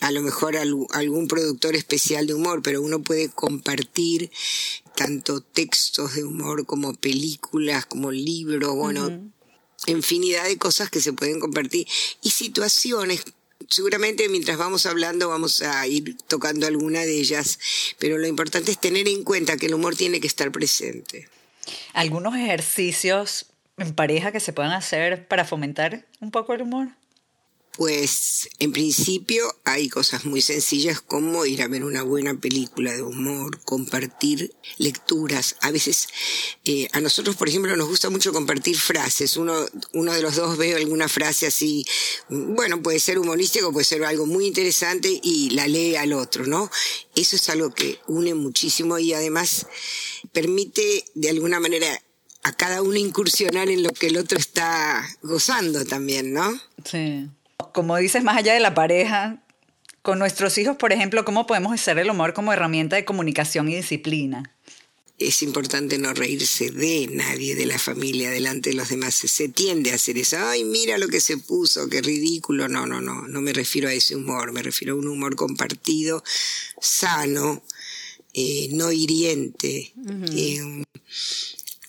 a 0.00 0.10
lo 0.10 0.22
mejor 0.22 0.56
algún 0.56 1.28
productor 1.28 1.76
especial 1.82 2.26
de 2.26 2.34
humor, 2.34 2.62
pero 2.62 2.82
uno 2.82 3.02
puede 3.02 3.28
compartir 3.28 4.30
tanto 4.96 5.40
textos 5.40 6.14
de 6.14 6.24
humor 6.24 6.66
como 6.66 6.94
películas, 6.94 7.86
como 7.86 8.10
libros, 8.10 8.74
bueno, 8.74 9.30
infinidad 9.86 10.44
de 10.44 10.58
cosas 10.58 10.90
que 10.90 11.00
se 11.00 11.12
pueden 11.12 11.40
compartir 11.40 11.86
y 12.22 12.30
situaciones 12.30 13.24
seguramente 13.68 14.28
mientras 14.28 14.58
vamos 14.58 14.86
hablando 14.86 15.28
vamos 15.28 15.62
a 15.62 15.86
ir 15.86 16.16
tocando 16.28 16.66
alguna 16.66 17.00
de 17.00 17.18
ellas, 17.18 17.58
pero 17.98 18.18
lo 18.18 18.26
importante 18.26 18.70
es 18.70 18.78
tener 18.78 19.08
en 19.08 19.24
cuenta 19.24 19.56
que 19.56 19.66
el 19.66 19.74
humor 19.74 19.96
tiene 19.96 20.20
que 20.20 20.26
estar 20.26 20.50
presente. 20.50 21.28
¿Algunos 21.92 22.34
ejercicios 22.34 23.46
en 23.78 23.94
pareja 23.94 24.32
que 24.32 24.40
se 24.40 24.52
puedan 24.52 24.72
hacer 24.72 25.26
para 25.28 25.44
fomentar 25.44 26.06
un 26.20 26.30
poco 26.30 26.54
el 26.54 26.62
humor? 26.62 26.88
Pues 27.74 28.50
en 28.58 28.70
principio 28.70 29.56
hay 29.64 29.88
cosas 29.88 30.26
muy 30.26 30.42
sencillas 30.42 31.00
como 31.00 31.46
ir 31.46 31.62
a 31.62 31.68
ver 31.68 31.84
una 31.84 32.02
buena 32.02 32.38
película 32.38 32.92
de 32.92 33.02
humor, 33.02 33.62
compartir 33.64 34.52
lecturas. 34.76 35.56
A 35.62 35.70
veces 35.70 36.06
eh, 36.66 36.88
a 36.92 37.00
nosotros, 37.00 37.34
por 37.34 37.48
ejemplo, 37.48 37.74
nos 37.74 37.88
gusta 37.88 38.10
mucho 38.10 38.30
compartir 38.30 38.76
frases. 38.76 39.38
Uno, 39.38 39.54
uno 39.94 40.12
de 40.12 40.20
los 40.20 40.36
dos 40.36 40.58
ve 40.58 40.74
alguna 40.74 41.08
frase 41.08 41.46
así, 41.46 41.86
bueno, 42.28 42.82
puede 42.82 43.00
ser 43.00 43.18
humorístico, 43.18 43.72
puede 43.72 43.86
ser 43.86 44.04
algo 44.04 44.26
muy 44.26 44.46
interesante 44.46 45.08
y 45.22 45.48
la 45.50 45.66
lee 45.66 45.96
al 45.96 46.12
otro, 46.12 46.46
¿no? 46.46 46.70
Eso 47.16 47.36
es 47.36 47.48
algo 47.48 47.72
que 47.72 48.00
une 48.06 48.34
muchísimo 48.34 48.98
y 48.98 49.14
además 49.14 49.66
permite 50.32 51.06
de 51.14 51.30
alguna 51.30 51.58
manera 51.58 51.88
a 52.42 52.52
cada 52.52 52.82
uno 52.82 52.96
incursionar 52.96 53.70
en 53.70 53.82
lo 53.82 53.94
que 53.94 54.08
el 54.08 54.18
otro 54.18 54.36
está 54.36 55.08
gozando 55.22 55.86
también, 55.86 56.34
¿no? 56.34 56.52
Sí 56.84 57.30
como 57.72 57.96
dices, 57.96 58.22
más 58.24 58.36
allá 58.36 58.54
de 58.54 58.60
la 58.60 58.74
pareja, 58.74 59.42
con 60.02 60.18
nuestros 60.18 60.58
hijos, 60.58 60.76
por 60.76 60.92
ejemplo, 60.92 61.24
¿cómo 61.24 61.46
podemos 61.46 61.72
usar 61.72 61.98
el 61.98 62.10
humor 62.10 62.34
como 62.34 62.52
herramienta 62.52 62.96
de 62.96 63.04
comunicación 63.04 63.68
y 63.68 63.76
disciplina? 63.76 64.50
Es 65.18 65.42
importante 65.44 65.98
no 65.98 66.12
reírse 66.14 66.72
de 66.72 67.08
nadie 67.12 67.54
de 67.54 67.66
la 67.66 67.78
familia 67.78 68.30
delante 68.30 68.70
de 68.70 68.76
los 68.76 68.88
demás. 68.88 69.14
Se 69.14 69.48
tiende 69.48 69.92
a 69.92 69.94
hacer 69.94 70.18
eso. 70.18 70.36
Ay, 70.38 70.64
mira 70.64 70.98
lo 70.98 71.06
que 71.06 71.20
se 71.20 71.36
puso, 71.36 71.88
qué 71.88 72.02
ridículo. 72.02 72.68
No, 72.68 72.86
no, 72.86 73.00
no. 73.00 73.28
No 73.28 73.40
me 73.40 73.52
refiero 73.52 73.88
a 73.88 73.92
ese 73.92 74.16
humor. 74.16 74.50
Me 74.52 74.62
refiero 74.62 74.94
a 74.94 74.96
un 74.96 75.06
humor 75.06 75.36
compartido, 75.36 76.24
sano, 76.80 77.62
eh, 78.34 78.70
no 78.72 78.90
hiriente. 78.90 79.92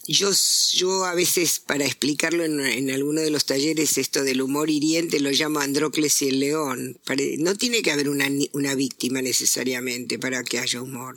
Yo, 0.06 0.32
yo 0.74 1.06
a 1.06 1.16
veces, 1.16 1.60
para 1.60 1.86
explicarlo 1.86 2.44
en, 2.44 2.60
en 2.60 2.92
alguno 2.92 3.22
de 3.22 3.30
los 3.30 3.46
talleres, 3.46 3.98
esto 3.98 4.24
del 4.24 4.42
humor 4.42 4.70
hiriente 4.70 5.22
lo 5.22 5.32
llamo 5.32 5.60
Andrócles 5.60 6.22
y 6.22 6.28
el 6.28 6.42
león. 6.42 7.00
No 7.40 7.56
tiene 7.56 7.82
que 7.82 7.92
haber 7.92 8.10
una, 8.10 8.28
una 8.52 8.76
víctima 8.76 9.22
necesariamente 9.22 10.20
para 10.20 10.44
que 10.44 10.60
haya 10.60 10.82
humor. 10.82 11.16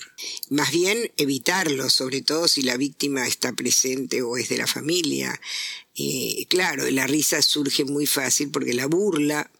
Más 0.50 0.70
bien 0.70 1.10
evitarlo, 1.16 1.90
sobre 1.90 2.22
todo 2.22 2.46
si 2.46 2.62
la 2.62 2.76
víctima 2.76 3.26
está 3.26 3.52
presente 3.52 4.22
o 4.22 4.36
es 4.36 4.48
de 4.48 4.58
la 4.58 4.68
familia. 4.68 5.40
Claro, 6.48 6.88
la 6.90 7.08
risa 7.08 7.42
surge 7.42 7.84
muy 7.84 8.06
fácil 8.06 8.50
porque 8.50 8.74
la 8.74 8.86
burla 8.86 9.50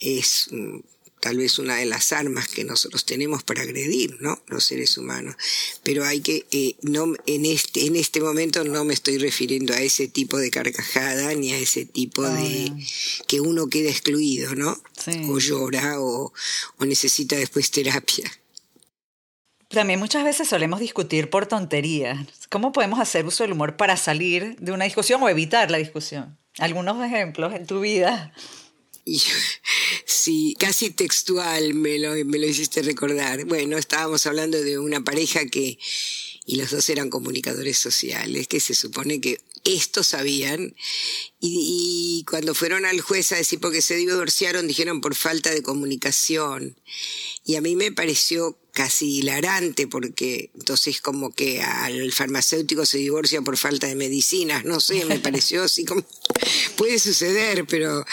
es 0.00 0.48
mm, 0.50 0.78
tal 1.24 1.38
vez 1.38 1.58
una 1.58 1.76
de 1.76 1.86
las 1.86 2.12
armas 2.12 2.48
que 2.48 2.64
nosotros 2.64 3.06
tenemos 3.06 3.42
para 3.42 3.62
agredir, 3.62 4.18
¿no? 4.20 4.42
Los 4.46 4.64
seres 4.64 4.98
humanos. 4.98 5.36
Pero 5.82 6.04
hay 6.04 6.20
que, 6.20 6.44
eh, 6.52 6.76
no, 6.82 7.14
en 7.26 7.46
este, 7.46 7.86
en 7.86 7.96
este 7.96 8.20
momento 8.20 8.62
no 8.62 8.84
me 8.84 8.92
estoy 8.92 9.16
refiriendo 9.16 9.72
a 9.72 9.80
ese 9.80 10.06
tipo 10.06 10.36
de 10.36 10.50
carcajada 10.50 11.32
ni 11.34 11.52
a 11.54 11.56
ese 11.58 11.86
tipo 11.86 12.22
de 12.22 12.70
Ah. 12.70 12.76
que 13.26 13.40
uno 13.40 13.68
queda 13.68 13.88
excluido, 13.88 14.54
¿no? 14.54 14.76
Sí. 15.02 15.22
O 15.30 15.38
llora 15.38 15.98
o, 15.98 16.30
o 16.76 16.84
necesita 16.84 17.36
después 17.36 17.70
terapia. 17.70 18.30
También 19.68 19.98
muchas 19.98 20.24
veces 20.24 20.46
solemos 20.46 20.78
discutir 20.78 21.30
por 21.30 21.46
tonterías. 21.46 22.18
¿Cómo 22.50 22.70
podemos 22.72 23.00
hacer 23.00 23.24
uso 23.24 23.44
del 23.44 23.52
humor 23.52 23.78
para 23.78 23.96
salir 23.96 24.56
de 24.60 24.72
una 24.72 24.84
discusión 24.84 25.22
o 25.22 25.28
evitar 25.30 25.70
la 25.70 25.78
discusión? 25.78 26.36
Algunos 26.58 27.02
ejemplos 27.02 27.54
en 27.54 27.66
tu 27.66 27.80
vida. 27.80 28.34
Y 29.06 29.20
sí, 30.06 30.56
casi 30.58 30.90
textual 30.90 31.74
me 31.74 31.98
lo, 31.98 32.12
me 32.24 32.38
lo 32.38 32.46
hiciste 32.46 32.80
recordar. 32.82 33.44
Bueno, 33.44 33.76
estábamos 33.76 34.26
hablando 34.26 34.60
de 34.62 34.78
una 34.78 35.04
pareja 35.04 35.44
que, 35.46 35.78
y 36.46 36.56
los 36.56 36.70
dos 36.70 36.88
eran 36.88 37.10
comunicadores 37.10 37.76
sociales, 37.76 38.48
que 38.48 38.60
se 38.60 38.74
supone 38.74 39.20
que 39.20 39.40
estos 39.64 40.08
sabían, 40.08 40.74
y, 41.40 42.20
y 42.20 42.24
cuando 42.24 42.54
fueron 42.54 42.84
al 42.86 43.00
juez 43.00 43.32
a 43.32 43.36
decir 43.36 43.60
porque 43.60 43.82
se 43.82 43.96
divorciaron, 43.96 44.66
dijeron 44.66 45.00
por 45.00 45.14
falta 45.14 45.50
de 45.50 45.62
comunicación. 45.62 46.76
Y 47.44 47.56
a 47.56 47.60
mí 47.60 47.76
me 47.76 47.92
pareció 47.92 48.58
casi 48.74 49.18
hilarante 49.18 49.86
porque 49.86 50.50
entonces 50.54 51.00
como 51.00 51.32
que 51.32 51.62
al 51.62 52.10
farmacéutico 52.12 52.84
se 52.84 52.98
divorcia 52.98 53.40
por 53.40 53.56
falta 53.56 53.86
de 53.86 53.94
medicinas, 53.94 54.64
no 54.64 54.80
sé, 54.80 55.04
me 55.04 55.20
pareció 55.20 55.62
así 55.62 55.84
como 55.84 56.04
puede 56.76 56.98
suceder, 56.98 57.66
pero 57.66 58.04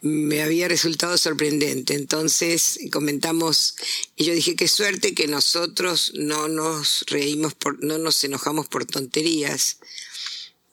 me 0.00 0.42
había 0.42 0.68
resultado 0.68 1.16
sorprendente. 1.18 1.94
Entonces 1.94 2.78
comentamos 2.92 3.74
y 4.16 4.24
yo 4.24 4.32
dije 4.34 4.56
qué 4.56 4.68
suerte 4.68 5.14
que 5.14 5.26
nosotros 5.26 6.12
no 6.14 6.48
nos 6.48 7.04
reímos 7.08 7.54
por 7.54 7.82
no 7.82 7.98
nos 7.98 8.22
enojamos 8.24 8.68
por 8.68 8.84
tonterías. 8.84 9.78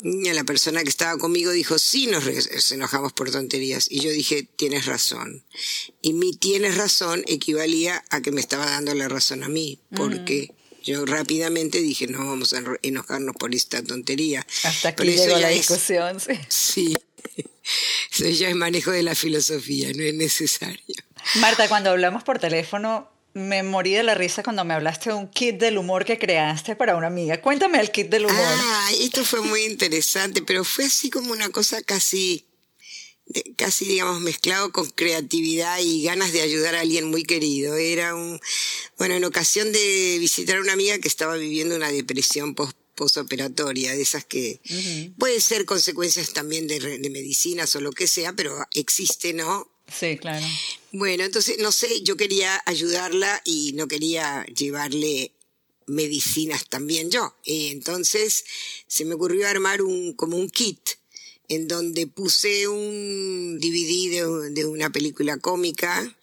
Y 0.03 0.29
la 0.33 0.43
persona 0.43 0.83
que 0.83 0.89
estaba 0.89 1.17
conmigo 1.17 1.51
dijo, 1.51 1.79
sí, 1.79 2.05
nos, 2.07 2.25
re- 2.25 2.35
nos 2.53 2.71
enojamos 2.71 3.13
por 3.13 3.31
tonterías. 3.31 3.87
Y 3.89 4.01
yo 4.01 4.11
dije, 4.11 4.43
tienes 4.43 4.85
razón. 4.85 5.43
Y 6.01 6.13
mi 6.13 6.33
tienes 6.35 6.75
razón 6.75 7.23
equivalía 7.27 8.03
a 8.09 8.21
que 8.21 8.31
me 8.31 8.41
estaba 8.41 8.65
dando 8.65 8.93
la 8.93 9.07
razón 9.07 9.43
a 9.43 9.47
mí, 9.49 9.79
porque 9.95 10.51
yo 10.83 11.05
rápidamente 11.05 11.81
dije, 11.81 12.07
no 12.07 12.19
vamos 12.27 12.53
a 12.53 12.57
eno- 12.59 12.77
enojarnos 12.83 13.35
por 13.39 13.55
esta 13.55 13.81
tontería. 13.81 14.45
Hasta 14.63 14.89
aquí 14.89 15.07
eso 15.07 15.23
llegó 15.25 15.35
ya 15.37 15.41
la 15.47 15.51
es- 15.51 15.57
discusión. 15.69 16.17
sí. 16.49 16.95
Eso 18.11 18.29
ya 18.29 18.49
es 18.49 18.55
manejo 18.55 18.91
de 18.91 19.03
la 19.03 19.15
filosofía, 19.15 19.91
no 19.93 20.03
es 20.03 20.13
necesario. 20.13 20.95
Marta, 21.35 21.67
cuando 21.67 21.89
hablamos 21.89 22.23
por 22.23 22.39
teléfono, 22.39 23.09
me 23.33 23.63
morí 23.63 23.93
de 23.93 24.03
la 24.03 24.15
risa 24.15 24.43
cuando 24.43 24.63
me 24.63 24.73
hablaste 24.73 25.09
de 25.09 25.15
un 25.15 25.27
kit 25.27 25.57
del 25.57 25.77
humor 25.77 26.05
que 26.05 26.17
creaste 26.17 26.75
para 26.75 26.95
una 26.95 27.07
amiga. 27.07 27.41
Cuéntame 27.41 27.81
el 27.81 27.91
kit 27.91 28.07
del 28.07 28.25
humor. 28.25 28.37
Ah, 28.39 28.89
esto 28.99 29.25
fue 29.25 29.41
muy 29.41 29.63
interesante, 29.63 30.41
pero 30.41 30.63
fue 30.63 30.85
así 30.85 31.09
como 31.09 31.33
una 31.33 31.49
cosa 31.49 31.81
casi, 31.81 32.45
casi 33.57 33.85
digamos 33.85 34.21
mezclado 34.21 34.71
con 34.71 34.89
creatividad 34.89 35.79
y 35.79 36.03
ganas 36.03 36.31
de 36.31 36.41
ayudar 36.41 36.75
a 36.75 36.81
alguien 36.81 37.09
muy 37.09 37.23
querido. 37.23 37.75
Era 37.75 38.15
un, 38.15 38.39
bueno, 38.97 39.15
en 39.15 39.25
ocasión 39.25 39.73
de 39.73 40.17
visitar 40.17 40.55
a 40.55 40.61
una 40.61 40.73
amiga 40.73 40.97
que 40.99 41.09
estaba 41.09 41.35
viviendo 41.35 41.75
una 41.75 41.91
depresión 41.91 42.55
post 42.55 42.77
posoperatoria, 42.95 43.93
de 43.93 44.01
esas 44.01 44.25
que 44.25 44.59
puede 45.17 45.41
ser 45.41 45.65
consecuencias 45.65 46.33
también 46.33 46.67
de, 46.67 46.79
de 46.79 47.09
medicinas 47.09 47.75
o 47.75 47.81
lo 47.81 47.91
que 47.91 48.07
sea, 48.07 48.33
pero 48.33 48.57
existe, 48.73 49.33
¿no? 49.33 49.69
Sí, 49.87 50.17
claro. 50.17 50.45
Bueno, 50.91 51.23
entonces, 51.23 51.57
no 51.59 51.71
sé, 51.71 52.01
yo 52.01 52.17
quería 52.17 52.61
ayudarla 52.65 53.41
y 53.45 53.73
no 53.73 53.87
quería 53.87 54.45
llevarle 54.45 55.31
medicinas 55.87 56.67
también 56.67 57.11
yo. 57.11 57.35
Eh, 57.45 57.69
entonces, 57.71 58.45
se 58.87 59.05
me 59.05 59.15
ocurrió 59.15 59.47
armar 59.47 59.81
un, 59.81 60.13
como 60.13 60.37
un 60.37 60.49
kit 60.49 60.79
en 61.47 61.67
donde 61.67 62.07
puse 62.07 62.67
un 62.67 63.59
DVD 63.59 64.09
de, 64.09 64.49
de 64.51 64.65
una 64.65 64.89
película 64.89 65.37
cómica. 65.37 66.17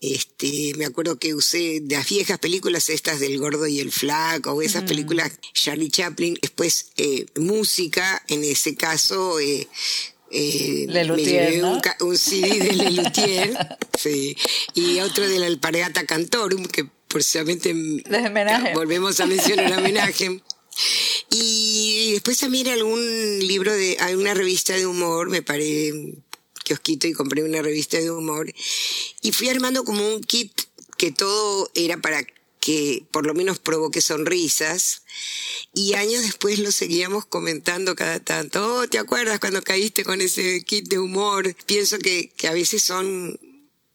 Este, 0.00 0.72
me 0.76 0.84
acuerdo 0.84 1.18
que 1.18 1.34
usé 1.34 1.80
de 1.80 1.96
las 1.96 2.08
viejas 2.08 2.38
películas 2.38 2.88
estas 2.88 3.20
del 3.20 3.38
gordo 3.38 3.66
y 3.66 3.80
el 3.80 3.92
flaco, 3.92 4.52
o 4.52 4.62
esas 4.62 4.84
películas 4.84 5.32
Charlie 5.52 5.90
Chaplin, 5.90 6.38
después 6.40 6.92
eh, 6.96 7.26
música, 7.36 8.22
en 8.28 8.44
ese 8.44 8.76
caso, 8.76 9.40
eh, 9.40 9.66
eh, 10.30 10.86
me 10.88 11.04
llevé 11.04 11.58
¿no? 11.58 11.80
un, 12.00 12.18
CD 12.18 12.58
de 12.58 12.72
Lelutier, 12.72 13.56
sí, 13.98 14.36
y 14.74 15.00
otro 15.00 15.28
de 15.28 15.38
la 15.38 15.46
Alpargata 15.46 16.04
Cantorum, 16.04 16.66
que 16.66 16.86
precisamente 17.08 17.74
volvemos 18.74 19.20
a 19.20 19.26
mencionar 19.26 19.78
homenaje. 19.78 20.42
Y 21.30 22.12
después 22.12 22.38
también 22.38 22.68
algún 22.68 23.00
libro 23.40 23.72
de, 23.72 23.96
alguna 23.98 24.34
revista 24.34 24.74
de 24.74 24.86
humor, 24.86 25.30
me 25.30 25.40
un 25.92 26.25
kiosquito 26.66 27.06
y 27.06 27.12
compré 27.12 27.44
una 27.44 27.62
revista 27.62 27.96
de 27.98 28.10
humor. 28.10 28.52
Y 29.22 29.32
fui 29.32 29.48
armando 29.48 29.84
como 29.84 30.06
un 30.06 30.22
kit 30.22 30.52
que 30.98 31.12
todo 31.12 31.70
era 31.74 31.96
para 31.98 32.26
que 32.60 33.04
por 33.12 33.24
lo 33.26 33.32
menos 33.32 33.60
provoque 33.60 34.00
sonrisas. 34.00 35.02
Y 35.72 35.94
años 35.94 36.22
después 36.22 36.58
lo 36.58 36.72
seguíamos 36.72 37.24
comentando 37.24 37.94
cada 37.94 38.18
tanto. 38.18 38.80
Oh, 38.80 38.88
¿te 38.88 38.98
acuerdas 38.98 39.38
cuando 39.38 39.62
caíste 39.62 40.04
con 40.04 40.20
ese 40.20 40.64
kit 40.64 40.88
de 40.88 40.98
humor? 40.98 41.54
Pienso 41.66 41.98
que, 41.98 42.32
a 42.48 42.52
veces 42.52 42.82
son, 42.82 43.38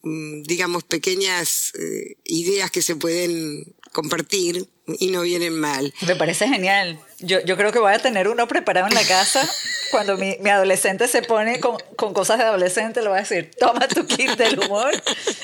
mm, 0.04 0.44
digamos, 0.44 0.84
pequeñas 0.84 1.74
eh, 1.76 2.16
ideas 2.24 2.72
que 2.72 2.82
se 2.82 2.96
pueden 2.96 3.76
compartir 3.92 4.70
y 5.00 5.08
no 5.08 5.22
vienen 5.22 5.60
mal. 5.60 5.94
Me 6.02 6.16
parece 6.16 6.48
genial. 6.48 7.00
Yo, 7.20 7.40
yo 7.46 7.56
creo 7.56 7.72
que 7.72 7.78
voy 7.80 7.94
a 7.94 8.00
tener 8.00 8.28
uno 8.28 8.48
preparado 8.48 8.88
en 8.88 8.96
la 8.96 9.04
casa. 9.06 9.48
Cuando 9.92 10.18
mi, 10.18 10.38
mi 10.40 10.50
adolescente 10.50 11.08
se 11.08 11.22
pone 11.22 11.60
con, 11.60 11.78
con 11.96 12.14
cosas 12.14 12.38
de 12.40 12.46
adolescente, 12.46 13.02
le 13.02 13.10
voy 13.10 13.18
a 13.18 13.22
decir, 13.22 13.52
toma 13.60 13.88
tu 13.88 14.06
kit 14.08 14.32
del 14.38 14.58
humor 14.60 14.92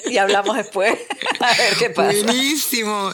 y 0.06 0.18
hablamos 0.18 0.56
después. 0.58 0.98
A 1.40 1.54
ver 1.56 1.74
qué 1.78 1.90
pasa. 1.92 2.12
Buenísimo. 2.24 3.12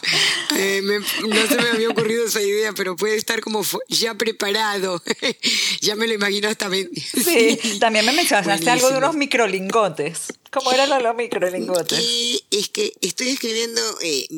Eh, 0.56 0.80
me- 0.82 0.98
no 1.00 1.46
se 1.48 1.56
me 1.56 1.68
había 1.70 1.88
ocurrido 1.90 2.24
esa 2.26 2.40
idea, 2.40 2.72
pero 2.72 2.96
puede 2.96 3.16
estar 3.16 3.40
como 3.40 3.62
ya 3.88 4.14
preparado. 4.14 5.02
ya 5.80 5.94
me 5.96 6.06
lo 6.06 6.14
imagino 6.14 6.48
hasta... 6.48 6.68
ven- 6.68 6.90
Sí, 6.94 7.58
también 7.80 8.06
me 8.06 8.12
mencionaste 8.12 8.52
algo 8.70 8.86
de 8.86 8.94
Buenísimo. 8.94 8.98
unos 8.98 9.16
microlingotes. 9.16 10.20
¿Cómo 10.54 10.72
eran 10.72 10.88
los- 10.88 11.02
los 11.02 11.14
microlingotes? 11.16 11.98
Y 12.00 12.44
es 12.50 12.68
que 12.68 12.92
estoy 13.00 13.28
escribiendo, 13.30 13.80
eh, 14.00 14.28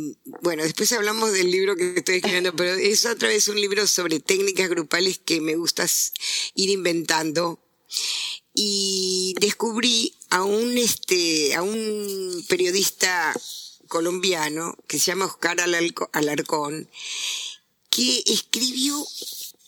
bueno, 0.40 0.62
después 0.62 0.90
hablamos 0.92 1.32
del 1.32 1.50
libro 1.50 1.76
que 1.76 1.94
estoy 1.96 2.16
escribiendo, 2.16 2.56
pero 2.56 2.72
es 2.74 3.04
otra 3.04 3.28
vez 3.28 3.46
un 3.48 3.60
libro 3.60 3.86
sobre 3.86 4.18
técnicas 4.20 4.68
grupales 4.70 5.20
que 5.24 5.40
me 5.40 5.54
gusta 5.56 5.86
ir 6.54 6.70
inventando. 6.70 7.58
Y 8.54 9.34
descubrí 9.38 10.14
a 10.30 10.42
un, 10.42 10.78
este, 10.78 11.54
a 11.54 11.62
un 11.62 12.44
periodista 12.48 13.34
colombiano 13.88 14.74
que 14.88 14.98
se 14.98 15.06
llama 15.06 15.26
Oscar 15.26 15.60
Alarcón, 16.12 16.88
que 17.90 18.22
escribió 18.26 19.06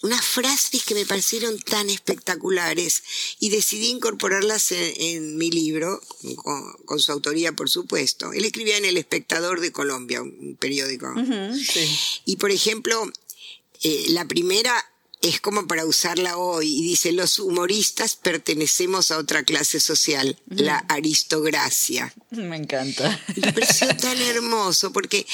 unas 0.03 0.25
frases 0.25 0.85
que 0.85 0.95
me 0.95 1.07
parecieron 1.07 1.59
tan 1.59 1.91
espectaculares 1.91 3.03
y 3.41 3.51
decidí 3.51 3.89
incorporarlas 3.89 4.73
en, 4.73 4.93
en 4.99 5.37
mi 5.37 5.51
libro, 5.51 6.01
con, 6.37 6.73
con 6.85 7.01
su 7.01 7.13
autoría 7.13 7.53
por 7.53 7.69
supuesto. 7.69 8.33
Él 8.33 8.45
escribía 8.45 8.77
en 8.77 8.85
El 8.85 8.97
Espectador 8.97 9.61
de 9.61 9.73
Colombia, 9.73 10.23
un 10.23 10.57
periódico. 10.59 11.13
Sí. 11.55 11.99
Y 12.25 12.37
por 12.37 12.51
ejemplo, 12.51 13.11
eh, 13.83 14.07
la 14.11 14.27
primera 14.27 14.75
es 15.23 15.41
como 15.41 15.67
para 15.67 15.85
usarla 15.85 16.37
hoy 16.37 16.69
y 16.69 16.83
dice, 16.83 17.13
los 17.13 17.39
humoristas 17.39 18.17
pertenecemos 18.17 19.11
a 19.11 19.19
otra 19.19 19.43
clase 19.43 19.81
social, 19.81 20.39
la 20.47 20.79
aristocracia. 20.89 22.15
Me 22.31 22.57
encanta. 22.57 23.21
Me 23.37 23.53
pareció 23.53 23.89
tan 23.97 24.21
hermoso 24.21 24.93
porque 24.93 25.27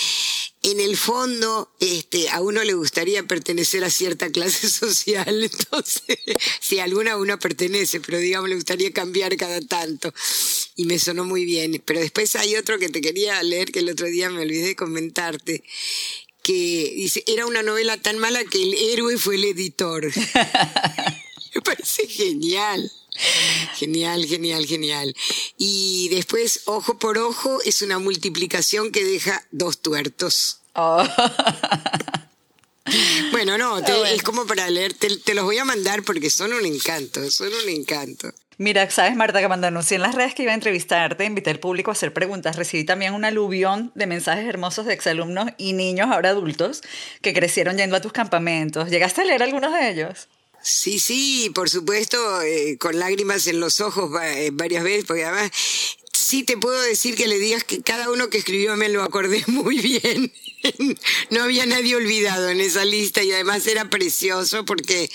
en 0.62 0.80
el 0.80 0.96
fondo 0.96 1.70
este, 1.78 2.30
a 2.30 2.40
uno 2.40 2.64
le 2.64 2.72
gustaría 2.72 3.22
pertenecer 3.24 3.84
a 3.84 3.90
cierta 3.90 4.30
clase 4.30 4.70
social, 4.70 5.44
entonces, 5.52 6.18
si 6.60 6.78
a 6.78 6.84
alguna 6.84 7.18
uno 7.18 7.38
pertenece, 7.38 8.00
pero 8.00 8.18
digamos 8.18 8.48
le 8.48 8.54
gustaría 8.54 8.90
cambiar 8.90 9.36
cada 9.36 9.60
tanto. 9.60 10.14
Y 10.76 10.86
me 10.86 10.98
sonó 10.98 11.24
muy 11.24 11.44
bien. 11.44 11.82
Pero 11.84 12.00
después 12.00 12.34
hay 12.36 12.56
otro 12.56 12.78
que 12.78 12.88
te 12.88 13.00
quería 13.00 13.42
leer 13.42 13.70
que 13.70 13.80
el 13.80 13.90
otro 13.90 14.06
día 14.06 14.30
me 14.30 14.40
olvidé 14.40 14.68
de 14.68 14.76
comentarte 14.76 15.62
que 16.44 16.92
dice, 16.94 17.24
era 17.26 17.46
una 17.46 17.62
novela 17.64 17.96
tan 17.96 18.18
mala 18.18 18.44
que 18.44 18.62
el 18.62 18.74
héroe 18.74 19.18
fue 19.18 19.34
el 19.34 19.44
editor. 19.44 20.12
Me 21.54 21.60
parece 21.62 22.06
genial. 22.06 22.92
Genial, 23.76 24.26
genial, 24.26 24.66
genial. 24.66 25.14
Y 25.56 26.08
después, 26.10 26.62
ojo 26.66 26.98
por 26.98 27.16
ojo, 27.18 27.60
es 27.64 27.80
una 27.82 27.98
multiplicación 27.98 28.92
que 28.92 29.04
deja 29.04 29.46
dos 29.52 29.80
tuertos. 29.80 30.58
Oh. 30.74 31.04
Bueno, 33.32 33.56
no, 33.56 33.82
te- 33.82 33.92
Ah, 33.92 33.98
bueno. 33.98 34.14
es 34.14 34.22
como 34.22 34.46
para 34.46 34.68
leer, 34.68 34.92
te, 34.94 35.16
te 35.16 35.34
los 35.34 35.44
voy 35.44 35.56
a 35.58 35.64
mandar 35.64 36.02
porque 36.02 36.28
son 36.28 36.52
un 36.52 36.66
encanto, 36.66 37.30
son 37.30 37.50
un 37.52 37.68
encanto. 37.68 38.32
Mira, 38.58 38.88
sabes, 38.90 39.16
Marta, 39.16 39.40
que 39.40 39.46
cuando 39.46 39.66
anuncié 39.66 39.96
en 39.96 40.02
las 40.02 40.14
redes 40.14 40.34
que 40.34 40.44
iba 40.44 40.52
a 40.52 40.54
entrevistarte, 40.54 41.24
invité 41.24 41.50
al 41.50 41.58
público 41.58 41.90
a 41.90 41.92
hacer 41.92 42.12
preguntas. 42.12 42.56
Recibí 42.56 42.84
también 42.84 43.14
un 43.14 43.24
aluvión 43.24 43.90
de 43.94 44.06
mensajes 44.06 44.46
hermosos 44.46 44.86
de 44.86 44.94
exalumnos 44.94 45.50
y 45.58 45.72
niños, 45.72 46.08
ahora 46.10 46.30
adultos, 46.30 46.82
que 47.20 47.34
crecieron 47.34 47.76
yendo 47.76 47.96
a 47.96 48.00
tus 48.00 48.12
campamentos. 48.12 48.90
¿Llegaste 48.90 49.22
a 49.22 49.24
leer 49.24 49.42
algunos 49.42 49.72
de 49.72 49.90
ellos? 49.90 50.28
Sí, 50.62 50.98
sí, 50.98 51.50
por 51.54 51.68
supuesto, 51.68 52.40
eh, 52.42 52.78
con 52.78 52.98
lágrimas 52.98 53.46
en 53.48 53.60
los 53.60 53.80
ojos 53.80 54.10
eh, 54.22 54.50
varias 54.52 54.82
veces, 54.82 55.04
porque 55.04 55.24
además 55.24 55.50
sí 56.12 56.42
te 56.42 56.56
puedo 56.56 56.80
decir 56.80 57.16
que 57.16 57.26
le 57.26 57.38
digas 57.38 57.64
que 57.64 57.82
cada 57.82 58.10
uno 58.10 58.30
que 58.30 58.38
escribió 58.38 58.76
me 58.76 58.88
lo 58.88 59.02
acordé 59.02 59.44
muy 59.48 59.78
bien. 59.78 60.32
no 61.30 61.42
había 61.42 61.66
nadie 61.66 61.96
olvidado 61.96 62.48
en 62.48 62.60
esa 62.60 62.84
lista 62.84 63.22
y 63.22 63.32
además 63.32 63.66
era 63.66 63.90
precioso 63.90 64.64
porque, 64.64 65.10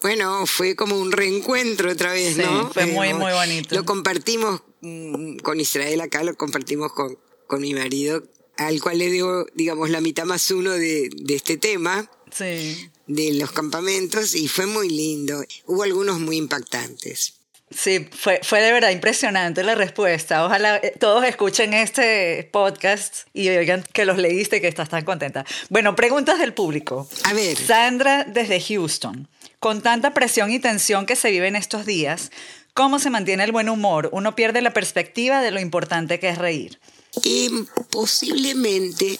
bueno, 0.00 0.46
fue 0.46 0.76
como 0.76 0.98
un 0.98 1.10
reencuentro 1.10 1.90
otra 1.90 2.12
vez, 2.12 2.36
¿no? 2.36 2.70
Fue 2.72 2.86
muy, 2.86 3.14
muy 3.14 3.32
bonito. 3.32 3.74
Lo 3.74 3.84
compartimos 3.84 4.62
mm, 4.80 5.38
con 5.38 5.58
Israel 5.60 6.00
acá, 6.00 6.22
lo 6.22 6.34
compartimos 6.36 6.92
con, 6.92 7.18
con 7.46 7.60
mi 7.60 7.74
marido, 7.74 8.22
al 8.56 8.80
cual 8.80 8.98
le 8.98 9.10
dio, 9.10 9.46
digamos, 9.54 9.90
la 9.90 10.00
mitad 10.00 10.24
más 10.24 10.50
uno 10.50 10.70
de, 10.70 11.10
de 11.12 11.34
este 11.34 11.56
tema. 11.56 12.08
Sí. 12.30 12.90
De 13.06 13.32
los 13.32 13.52
campamentos 13.52 14.34
y 14.34 14.48
fue 14.48 14.66
muy 14.66 14.90
lindo. 14.90 15.42
Hubo 15.66 15.82
algunos 15.82 16.20
muy 16.20 16.36
impactantes. 16.36 17.38
Sí, 17.70 18.08
fue, 18.10 18.40
fue 18.42 18.62
de 18.62 18.72
verdad 18.72 18.90
impresionante 18.90 19.62
la 19.62 19.74
respuesta. 19.74 20.44
Ojalá 20.44 20.76
eh, 20.76 20.94
todos 20.98 21.24
escuchen 21.24 21.74
este 21.74 22.48
podcast 22.50 23.26
y 23.34 23.48
oigan 23.48 23.84
que 23.92 24.06
los 24.06 24.16
leíste 24.16 24.56
y 24.56 24.60
que 24.60 24.68
estás 24.68 24.88
tan 24.88 25.04
contenta. 25.04 25.44
Bueno, 25.68 25.94
preguntas 25.94 26.38
del 26.38 26.54
público. 26.54 27.08
A 27.24 27.34
ver. 27.34 27.56
Sandra 27.58 28.24
desde 28.24 28.60
Houston. 28.60 29.28
Con 29.60 29.82
tanta 29.82 30.14
presión 30.14 30.50
y 30.52 30.58
tensión 30.58 31.06
que 31.06 31.16
se 31.16 31.30
vive 31.30 31.48
en 31.48 31.56
estos 31.56 31.84
días, 31.84 32.30
¿cómo 32.74 32.98
se 32.98 33.10
mantiene 33.10 33.44
el 33.44 33.52
buen 33.52 33.68
humor? 33.68 34.08
Uno 34.12 34.36
pierde 34.36 34.62
la 34.62 34.72
perspectiva 34.72 35.40
de 35.40 35.50
lo 35.50 35.60
importante 35.60 36.20
que 36.20 36.28
es 36.28 36.38
reír. 36.38 36.78
Y 37.24 37.50
posiblemente 37.90 39.18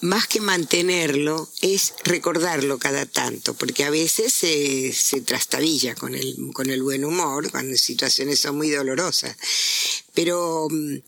más 0.00 0.26
que 0.28 0.40
mantenerlo, 0.40 1.48
es 1.60 1.94
recordarlo 2.04 2.78
cada 2.78 3.06
tanto, 3.06 3.54
porque 3.54 3.84
a 3.84 3.90
veces 3.90 4.32
se, 4.32 4.92
se 4.92 5.20
trastabilla 5.20 5.94
con 5.94 6.14
el, 6.14 6.36
con 6.52 6.70
el 6.70 6.82
buen 6.82 7.04
humor, 7.04 7.50
cuando 7.50 7.76
situaciones 7.76 8.38
son 8.40 8.56
muy 8.56 8.70
dolorosas. 8.70 9.36
Pero 10.14 10.68
mm, 10.70 10.98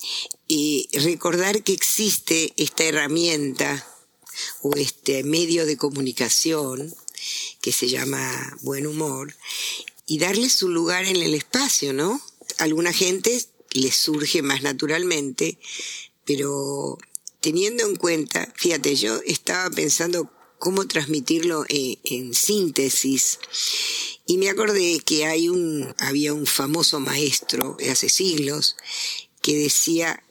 recordar 1.04 1.62
que 1.62 1.72
existe 1.72 2.52
esta 2.56 2.84
herramienta 2.84 3.86
o 4.62 4.74
este 4.76 5.22
medio 5.24 5.66
de 5.66 5.76
comunicación 5.76 6.94
que 7.60 7.72
se 7.72 7.88
llama 7.88 8.56
buen 8.62 8.86
humor 8.86 9.34
y 10.06 10.18
darle 10.18 10.48
su 10.48 10.68
lugar 10.68 11.04
en 11.04 11.16
el 11.16 11.34
espacio, 11.34 11.92
¿no? 11.92 12.20
alguna 12.58 12.92
gente 12.92 13.44
le 13.72 13.92
surge 13.92 14.42
más 14.42 14.62
naturalmente, 14.62 15.58
pero 16.24 16.98
teniendo 17.40 17.84
en 17.86 17.96
cuenta, 17.96 18.52
fíjate, 18.56 18.94
yo 18.96 19.20
estaba 19.26 19.70
pensando 19.70 20.30
cómo 20.58 20.86
transmitirlo 20.86 21.64
en, 21.68 22.34
síntesis 22.34 23.38
y 24.26 24.36
me 24.36 24.50
acordé 24.50 25.00
que 25.00 25.24
hay 25.24 25.48
un, 25.48 25.94
había 25.98 26.34
un 26.34 26.46
famoso 26.46 27.00
maestro 27.00 27.76
de 27.78 27.90
hace 27.90 28.08
siglos 28.08 28.76
que 29.40 29.56
decía, 29.56 30.22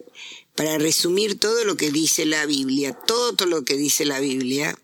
para 0.60 0.78
resumir 0.78 1.40
todo 1.40 1.64
lo 1.64 1.78
que 1.78 1.90
dice 1.90 2.26
la 2.26 2.46
Biblia, 2.46 2.92
todo, 2.92 3.32
todo 3.32 3.48
lo 3.48 3.64
que 3.64 3.78
dice 3.78 4.04
la 4.04 4.20
Biblia, 4.20 4.78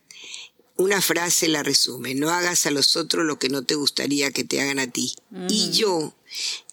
una 0.77 1.01
frase 1.01 1.49
la 1.49 1.63
resume, 1.63 2.15
no 2.15 2.29
hagas 2.29 2.65
a 2.65 2.71
los 2.71 2.95
otros 2.95 3.25
lo 3.25 3.39
que 3.39 3.49
no 3.49 3.65
te 3.65 3.75
gustaría 3.75 4.31
que 4.31 4.45
te 4.45 4.61
hagan 4.61 4.79
a 4.79 4.89
ti. 4.89 5.13
Y 5.49 5.71
yo 5.71 6.15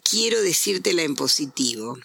quiero 0.08 0.40
decírtela 0.40 1.02
en 1.02 1.16
positivo. 1.16 1.98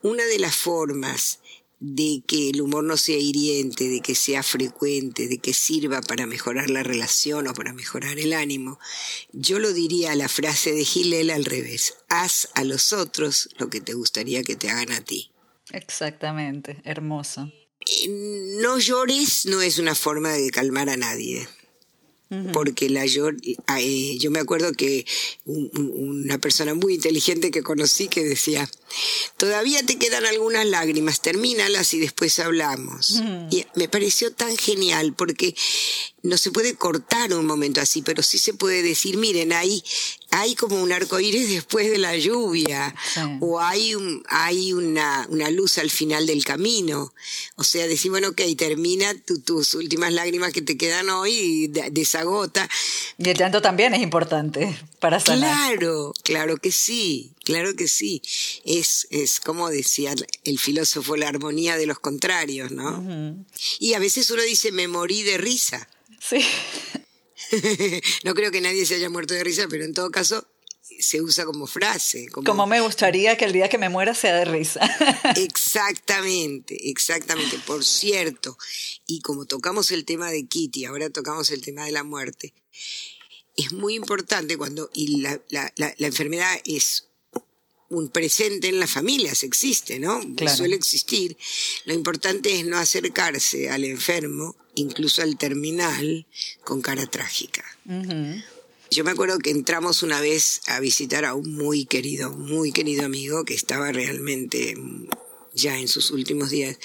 Una 0.00 0.24
de 0.24 0.38
las 0.38 0.56
formas 0.56 1.40
de 1.80 2.22
que 2.26 2.48
el 2.48 2.62
humor 2.62 2.84
no 2.84 2.96
sea 2.96 3.18
hiriente, 3.18 3.86
de 3.86 4.00
que 4.00 4.14
sea 4.14 4.42
frecuente, 4.42 5.28
de 5.28 5.36
que 5.36 5.52
sirva 5.52 6.00
para 6.00 6.24
mejorar 6.26 6.70
la 6.70 6.82
relación 6.82 7.46
o 7.46 7.52
para 7.52 7.74
mejorar 7.74 8.18
el 8.18 8.32
ánimo, 8.32 8.78
yo 9.32 9.58
lo 9.58 9.74
diría 9.74 10.12
a 10.12 10.16
la 10.16 10.30
frase 10.30 10.72
de 10.72 10.86
Gilel 10.86 11.28
al 11.28 11.44
revés, 11.44 11.92
haz 12.08 12.48
a 12.54 12.64
los 12.64 12.94
otros 12.94 13.50
lo 13.58 13.68
que 13.68 13.82
te 13.82 13.92
gustaría 13.92 14.42
que 14.44 14.56
te 14.56 14.70
hagan 14.70 14.92
a 14.92 15.04
ti. 15.04 15.30
Exactamente, 15.72 16.80
hermoso. 16.84 17.50
Eh, 17.80 18.08
no 18.60 18.78
llores 18.78 19.46
no 19.46 19.60
es 19.60 19.78
una 19.78 19.94
forma 19.94 20.32
de 20.32 20.50
calmar 20.50 20.88
a 20.88 20.96
nadie 20.96 21.46
porque 22.52 22.90
la 22.90 23.06
yo, 23.06 23.28
eh, 23.30 24.18
yo 24.18 24.30
me 24.32 24.40
acuerdo 24.40 24.72
que 24.72 25.06
una 25.44 26.38
persona 26.38 26.74
muy 26.74 26.94
inteligente 26.94 27.52
que 27.52 27.62
conocí 27.62 28.08
que 28.08 28.24
decía, 28.24 28.68
todavía 29.36 29.84
te 29.84 29.96
quedan 29.96 30.26
algunas 30.26 30.66
lágrimas, 30.66 31.20
termínalas 31.20 31.94
y 31.94 32.00
después 32.00 32.38
hablamos. 32.40 33.22
Y 33.50 33.64
me 33.76 33.88
pareció 33.88 34.32
tan 34.32 34.56
genial 34.56 35.14
porque 35.14 35.54
no 36.26 36.36
se 36.36 36.50
puede 36.50 36.74
cortar 36.74 37.32
un 37.32 37.46
momento 37.46 37.80
así, 37.80 38.02
pero 38.02 38.22
sí 38.22 38.38
se 38.38 38.54
puede 38.54 38.82
decir, 38.82 39.16
miren, 39.16 39.52
ahí 39.52 39.82
hay 40.30 40.54
como 40.54 40.82
un 40.82 40.92
arco 40.92 41.18
iris 41.20 41.48
después 41.48 41.90
de 41.90 41.98
la 41.98 42.16
lluvia, 42.16 42.94
o 43.40 43.60
hay, 43.60 43.94
un, 43.94 44.22
hay 44.28 44.72
una, 44.72 45.26
una, 45.30 45.50
luz 45.50 45.78
al 45.78 45.88
final 45.88 46.26
del 46.26 46.44
camino. 46.44 47.14
O 47.54 47.64
sea, 47.64 47.86
decir, 47.86 48.10
bueno, 48.10 48.28
ok, 48.28 48.42
termina 48.58 49.14
tus 49.44 49.74
últimas 49.74 50.12
lágrimas 50.12 50.52
que 50.52 50.62
te 50.62 50.76
quedan 50.76 51.08
hoy 51.08 51.32
y 51.32 51.66
desagota. 51.68 52.68
Y 53.18 53.30
el 53.30 53.36
llanto 53.38 53.62
también 53.62 53.94
es 53.94 54.02
importante 54.02 54.76
para 54.98 55.20
sanar. 55.20 55.78
Claro, 55.78 56.12
claro 56.22 56.56
que 56.58 56.72
sí, 56.72 57.32
claro 57.44 57.74
que 57.74 57.88
sí. 57.88 58.20
Es, 58.64 59.06
es 59.10 59.40
como 59.40 59.70
decía 59.70 60.14
el 60.44 60.58
filósofo, 60.58 61.16
la 61.16 61.28
armonía 61.28 61.76
de 61.76 61.86
los 61.86 61.98
contrarios, 62.00 62.72
¿no? 62.72 63.46
Y 63.78 63.94
a 63.94 63.98
veces 63.98 64.30
uno 64.30 64.42
dice, 64.42 64.72
me 64.72 64.88
morí 64.88 65.22
de 65.22 65.38
risa. 65.38 65.88
Sí. 66.28 66.44
no 68.24 68.34
creo 68.34 68.50
que 68.50 68.60
nadie 68.60 68.86
se 68.86 68.96
haya 68.96 69.10
muerto 69.10 69.34
de 69.34 69.44
risa, 69.44 69.66
pero 69.68 69.84
en 69.84 69.94
todo 69.94 70.10
caso 70.10 70.46
se 70.98 71.20
usa 71.20 71.44
como 71.44 71.66
frase. 71.66 72.28
Como... 72.28 72.66
me 72.66 72.80
gustaría 72.80 73.36
que 73.36 73.44
el 73.44 73.52
día 73.52 73.68
que 73.68 73.78
me 73.78 73.88
muera 73.88 74.14
sea 74.14 74.34
de 74.36 74.44
risa. 74.44 74.80
exactamente, 75.36 76.90
exactamente. 76.90 77.58
Por 77.66 77.84
cierto, 77.84 78.56
y 79.06 79.20
como 79.20 79.46
tocamos 79.46 79.90
el 79.90 80.04
tema 80.04 80.30
de 80.30 80.46
Kitty, 80.46 80.84
ahora 80.84 81.10
tocamos 81.10 81.50
el 81.50 81.60
tema 81.60 81.84
de 81.84 81.92
la 81.92 82.04
muerte, 82.04 82.54
es 83.56 83.72
muy 83.72 83.94
importante 83.94 84.56
cuando, 84.56 84.90
y 84.92 85.18
la, 85.18 85.40
la, 85.48 85.72
la, 85.76 86.06
enfermedad 86.06 86.54
es 86.64 87.08
un 87.88 88.08
presente 88.08 88.68
en 88.68 88.80
las 88.80 88.90
familias, 88.90 89.42
existe, 89.42 89.98
¿no? 89.98 90.20
Suele 90.54 90.76
existir. 90.76 91.36
Lo 91.84 91.94
importante 91.94 92.58
es 92.58 92.64
no 92.64 92.76
acercarse 92.78 93.70
al 93.70 93.84
enfermo 93.84 94.56
incluso 94.76 95.22
al 95.22 95.36
terminal, 95.36 96.26
con 96.62 96.82
cara 96.82 97.06
trágica. 97.06 97.64
Yo 98.90 99.04
me 99.04 99.10
acuerdo 99.10 99.38
que 99.38 99.50
entramos 99.50 100.02
una 100.02 100.20
vez 100.20 100.60
a 100.66 100.80
visitar 100.80 101.24
a 101.24 101.34
un 101.34 101.54
muy 101.54 101.86
querido, 101.86 102.30
muy 102.30 102.72
querido 102.72 103.04
amigo 103.04 103.44
que 103.44 103.54
estaba 103.54 103.90
realmente 103.90 104.76
ya 105.54 105.78
en 105.78 105.88
sus 105.88 106.10
últimos 106.10 106.50
días. 106.50 106.78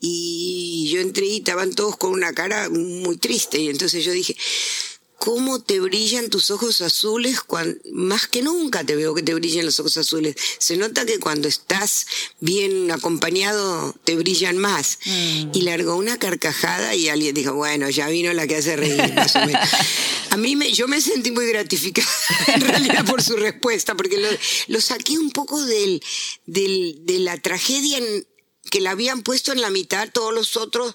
Y 0.00 0.90
yo 0.92 1.00
entré 1.00 1.26
y 1.26 1.36
estaban 1.36 1.74
todos 1.74 1.96
con 1.96 2.12
una 2.12 2.32
cara 2.32 2.68
muy 2.70 3.16
triste. 3.18 3.58
Y 3.58 3.68
entonces 3.68 4.04
yo 4.04 4.12
dije, 4.12 4.36
cómo 5.24 5.58
te 5.58 5.80
brillan 5.80 6.28
tus 6.28 6.50
ojos 6.50 6.82
azules, 6.82 7.40
cuando, 7.40 7.80
más 7.94 8.26
que 8.26 8.42
nunca 8.42 8.84
te 8.84 8.94
veo 8.94 9.14
que 9.14 9.22
te 9.22 9.32
brillan 9.32 9.64
los 9.64 9.80
ojos 9.80 9.96
azules. 9.96 10.36
Se 10.58 10.76
nota 10.76 11.06
que 11.06 11.18
cuando 11.18 11.48
estás 11.48 12.06
bien 12.40 12.90
acompañado 12.90 13.94
te 14.04 14.16
brillan 14.16 14.58
más. 14.58 14.98
Mm. 15.06 15.50
Y 15.54 15.62
largó 15.62 15.96
una 15.96 16.18
carcajada 16.18 16.94
y 16.94 17.08
alguien 17.08 17.34
dijo, 17.34 17.54
bueno, 17.54 17.88
ya 17.88 18.08
vino 18.08 18.34
la 18.34 18.46
que 18.46 18.56
hace 18.56 18.76
reír, 18.76 19.14
más 19.14 19.34
o 19.36 19.46
menos. 19.46 19.66
A 20.28 20.36
mí 20.36 20.56
me, 20.56 20.70
yo 20.74 20.88
me 20.88 21.00
sentí 21.00 21.30
muy 21.30 21.46
gratificada 21.46 22.06
en 22.54 22.60
realidad 22.60 23.06
por 23.06 23.22
su 23.22 23.36
respuesta, 23.36 23.94
porque 23.94 24.18
lo, 24.18 24.28
lo 24.66 24.80
saqué 24.82 25.16
un 25.16 25.30
poco 25.30 25.64
del, 25.64 26.02
del, 26.44 26.98
de 27.00 27.20
la 27.20 27.38
tragedia 27.38 27.98
que 28.70 28.80
la 28.82 28.90
habían 28.90 29.22
puesto 29.22 29.52
en 29.52 29.62
la 29.62 29.70
mitad 29.70 30.10
todos 30.12 30.34
los 30.34 30.58
otros 30.58 30.94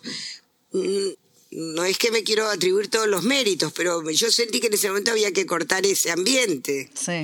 mm, 0.72 1.14
no 1.52 1.84
es 1.84 1.98
que 1.98 2.12
me 2.12 2.24
quiero 2.24 2.48
atribuir 2.48 2.90
todos 2.90 3.08
los 3.08 3.24
méritos, 3.24 3.74
pero 3.74 4.08
yo 4.12 4.32
sentí 4.32 4.60
que 4.60 4.68
en 4.68 4.74
ese 4.74 4.90
momento 4.90 5.12
había 5.12 5.32
que 5.32 5.46
cortar 5.46 5.86
ese 5.86 6.12
ambiente. 6.12 6.90
Sí, 6.94 7.22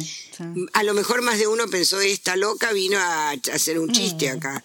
A 0.73 0.83
lo 0.83 0.93
mejor 0.93 1.21
más 1.21 1.37
de 1.37 1.47
uno 1.47 1.67
pensó, 1.67 2.01
esta 2.01 2.35
loca 2.35 2.73
vino 2.73 2.97
a 2.97 3.31
hacer 3.53 3.79
un 3.79 3.91
chiste 3.91 4.33
mm. 4.33 4.37
acá. 4.37 4.63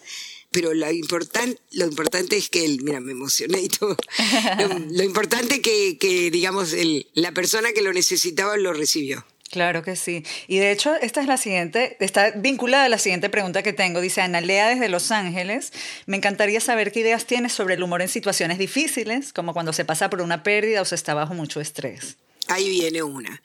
Pero 0.49 0.73
lo, 0.73 0.91
important, 0.91 1.57
lo 1.71 1.85
importante 1.85 2.35
es 2.35 2.49
que, 2.49 2.65
el, 2.65 2.83
mira, 2.83 2.99
me 2.99 3.13
emocioné 3.13 3.61
y 3.61 3.69
todo. 3.69 3.95
lo, 4.89 5.03
importante 5.03 5.61
que, 5.61 5.97
que 5.97 6.29
digamos, 6.29 6.73
el, 6.73 7.07
la 7.13 7.31
persona 7.31 7.71
que 7.71 7.81
lo 7.81 7.93
necesitaba 7.93 8.57
lo 8.57 8.73
recibió. 8.73 9.25
Claro 9.51 9.83
que 9.83 9.97
sí. 9.97 10.23
Y 10.47 10.59
de 10.59 10.71
hecho, 10.71 10.95
esta 10.95 11.19
es 11.19 11.27
la 11.27 11.35
siguiente, 11.35 11.97
está 11.99 12.31
vinculada 12.31 12.85
a 12.85 12.89
la 12.89 12.97
siguiente 12.97 13.29
pregunta 13.29 13.63
que 13.63 13.73
tengo. 13.73 13.99
Dice 13.99 14.21
Analea 14.21 14.69
desde 14.69 14.87
Los 14.87 15.11
Ángeles, 15.11 15.73
me 16.05 16.15
encantaría 16.15 16.61
saber 16.61 16.93
qué 16.93 17.01
ideas 17.01 17.25
tienes 17.27 17.51
sobre 17.51 17.73
el 17.73 17.83
humor 17.83 18.01
en 18.01 18.07
situaciones 18.07 18.57
difíciles, 18.57 19.33
como 19.33 19.51
cuando 19.51 19.73
se 19.73 19.83
pasa 19.83 20.09
por 20.09 20.21
una 20.21 20.41
pérdida 20.41 20.81
o 20.81 20.85
se 20.85 20.95
está 20.95 21.13
bajo 21.13 21.33
mucho 21.33 21.59
estrés. 21.59 22.15
Ahí 22.47 22.69
viene 22.69 23.03
una. 23.03 23.41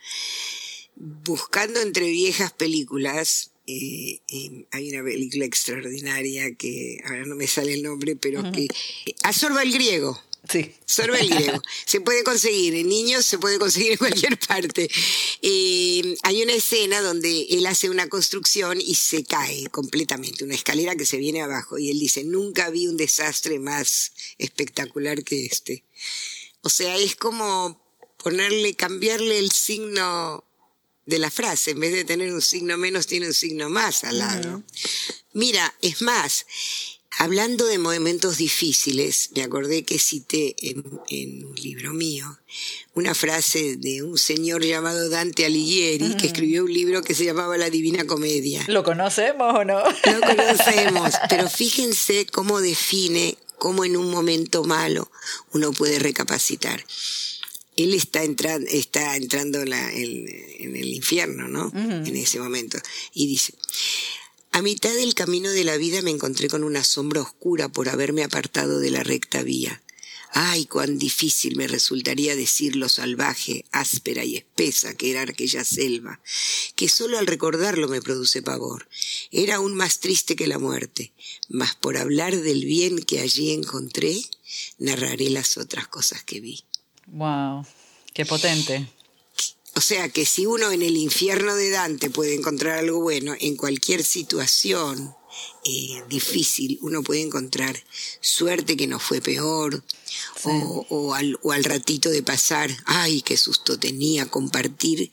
buscando 0.94 1.80
entre 1.80 2.06
viejas 2.06 2.52
películas, 2.52 3.50
eh, 3.66 4.20
hay 4.70 4.90
una 4.90 5.02
película 5.02 5.44
extraordinaria 5.44 6.54
que 6.54 7.00
ahora 7.04 7.24
no 7.26 7.34
me 7.34 7.48
sale 7.48 7.74
el 7.74 7.82
nombre, 7.82 8.14
pero 8.14 8.52
que 8.52 8.68
absorba 9.24 9.62
el 9.62 9.72
griego. 9.72 10.22
Sí. 10.48 10.74
Sorba 10.84 11.18
el 11.18 11.28
griego. 11.28 11.60
Se 11.84 12.00
puede 12.00 12.22
conseguir 12.22 12.74
en 12.74 12.88
niños, 12.88 13.26
se 13.26 13.38
puede 13.38 13.58
conseguir 13.58 13.92
en 13.92 13.98
cualquier 13.98 14.38
parte. 14.38 14.88
Eh, 15.42 16.16
hay 16.22 16.42
una 16.42 16.52
escena 16.52 17.00
donde 17.00 17.46
él 17.50 17.66
hace 17.66 17.90
una 17.90 18.08
construcción 18.08 18.80
y 18.80 18.94
se 18.94 19.24
cae 19.24 19.66
completamente, 19.70 20.44
una 20.44 20.54
escalera 20.54 20.94
que 20.96 21.06
se 21.06 21.16
viene 21.16 21.42
abajo. 21.42 21.78
Y 21.78 21.90
él 21.90 21.98
dice, 21.98 22.24
nunca 22.24 22.70
vi 22.70 22.86
un 22.86 22.96
desastre 22.96 23.58
más 23.58 24.12
espectacular 24.38 25.24
que 25.24 25.46
este. 25.46 25.84
O 26.62 26.68
sea, 26.68 26.96
es 26.96 27.16
como 27.16 27.80
ponerle, 28.16 28.74
cambiarle 28.74 29.38
el 29.38 29.50
signo 29.50 30.44
de 31.06 31.18
la 31.18 31.30
frase. 31.30 31.72
En 31.72 31.80
vez 31.80 31.92
de 31.92 32.04
tener 32.04 32.32
un 32.32 32.42
signo 32.42 32.76
menos, 32.76 33.06
tiene 33.06 33.28
un 33.28 33.34
signo 33.34 33.70
más 33.70 34.04
al 34.04 34.18
lado. 34.18 34.62
Mira, 35.32 35.74
es 35.80 36.02
más, 36.02 36.46
Hablando 37.18 37.64
de 37.64 37.78
momentos 37.78 38.36
difíciles, 38.36 39.30
me 39.34 39.42
acordé 39.42 39.84
que 39.84 39.98
cité 39.98 40.54
en, 40.60 40.84
un 41.46 41.54
libro 41.54 41.94
mío 41.94 42.38
una 42.92 43.14
frase 43.14 43.76
de 43.76 44.02
un 44.02 44.18
señor 44.18 44.62
llamado 44.62 45.08
Dante 45.08 45.46
Alighieri, 45.46 46.14
que 46.16 46.26
escribió 46.26 46.64
un 46.64 46.72
libro 46.72 47.02
que 47.02 47.14
se 47.14 47.24
llamaba 47.24 47.56
La 47.56 47.70
Divina 47.70 48.06
Comedia. 48.06 48.64
¿Lo 48.68 48.84
conocemos 48.84 49.54
o 49.54 49.64
no? 49.64 49.82
Lo 49.82 50.20
conocemos, 50.20 51.14
pero 51.30 51.48
fíjense 51.48 52.26
cómo 52.26 52.60
define 52.60 53.38
cómo 53.58 53.86
en 53.86 53.96
un 53.96 54.10
momento 54.10 54.64
malo 54.64 55.10
uno 55.52 55.72
puede 55.72 55.98
recapacitar. 55.98 56.84
Él 57.76 57.94
está, 57.94 58.24
entrando 58.24 58.66
está 58.70 59.16
entrando 59.16 59.60
en, 59.60 59.72
el 59.72 60.88
infierno, 60.92 61.48
¿no? 61.48 61.72
En 61.74 62.16
ese 62.16 62.38
momento. 62.40 62.78
Y 63.12 63.26
dice, 63.26 63.54
a 64.56 64.62
mitad 64.62 64.94
del 64.94 65.14
camino 65.14 65.50
de 65.50 65.64
la 65.64 65.76
vida 65.76 66.00
me 66.00 66.10
encontré 66.10 66.48
con 66.48 66.64
una 66.64 66.82
sombra 66.82 67.20
oscura 67.20 67.68
por 67.68 67.90
haberme 67.90 68.24
apartado 68.24 68.80
de 68.80 68.90
la 68.90 69.02
recta 69.02 69.42
vía. 69.42 69.82
Ay, 70.32 70.64
cuán 70.64 70.96
difícil 70.96 71.56
me 71.56 71.66
resultaría 71.66 72.34
decir 72.34 72.74
lo 72.74 72.88
salvaje, 72.88 73.66
áspera 73.70 74.24
y 74.24 74.36
espesa 74.36 74.94
que 74.94 75.10
era 75.10 75.20
aquella 75.20 75.62
selva, 75.62 76.22
que 76.74 76.88
solo 76.88 77.18
al 77.18 77.26
recordarlo 77.26 77.86
me 77.86 78.00
produce 78.00 78.40
pavor. 78.40 78.88
Era 79.30 79.56
aún 79.56 79.74
más 79.74 80.00
triste 80.00 80.36
que 80.36 80.46
la 80.46 80.58
muerte, 80.58 81.12
mas 81.50 81.74
por 81.74 81.98
hablar 81.98 82.34
del 82.34 82.64
bien 82.64 83.02
que 83.02 83.20
allí 83.20 83.50
encontré, 83.50 84.22
narraré 84.78 85.28
las 85.28 85.58
otras 85.58 85.86
cosas 85.86 86.24
que 86.24 86.40
vi. 86.40 86.64
Wow, 87.08 87.66
qué 88.14 88.24
potente. 88.24 88.88
O 89.76 89.80
sea 89.82 90.08
que 90.08 90.24
si 90.24 90.46
uno 90.46 90.72
en 90.72 90.80
el 90.80 90.96
infierno 90.96 91.54
de 91.54 91.68
Dante 91.68 92.08
puede 92.08 92.34
encontrar 92.34 92.78
algo 92.78 93.00
bueno, 93.00 93.34
en 93.38 93.56
cualquier 93.56 94.02
situación 94.02 95.14
eh, 95.66 96.02
difícil 96.08 96.78
uno 96.80 97.02
puede 97.02 97.20
encontrar 97.20 97.76
suerte 98.22 98.74
que 98.74 98.86
no 98.86 98.98
fue 98.98 99.20
peor, 99.20 99.84
o, 100.44 101.12
al, 101.12 101.38
o 101.42 101.52
al 101.52 101.64
ratito 101.64 102.08
de 102.08 102.22
pasar, 102.22 102.74
ay, 102.86 103.20
qué 103.20 103.36
susto 103.36 103.78
tenía, 103.78 104.24
compartir, 104.26 105.10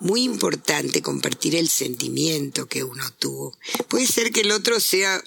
muy 0.00 0.24
importante 0.24 1.00
compartir 1.00 1.56
el 1.56 1.70
sentimiento 1.70 2.66
que 2.66 2.84
uno 2.84 3.04
tuvo. 3.18 3.56
Puede 3.88 4.06
ser 4.06 4.30
que 4.30 4.42
el 4.42 4.50
otro 4.50 4.78
sea 4.78 5.24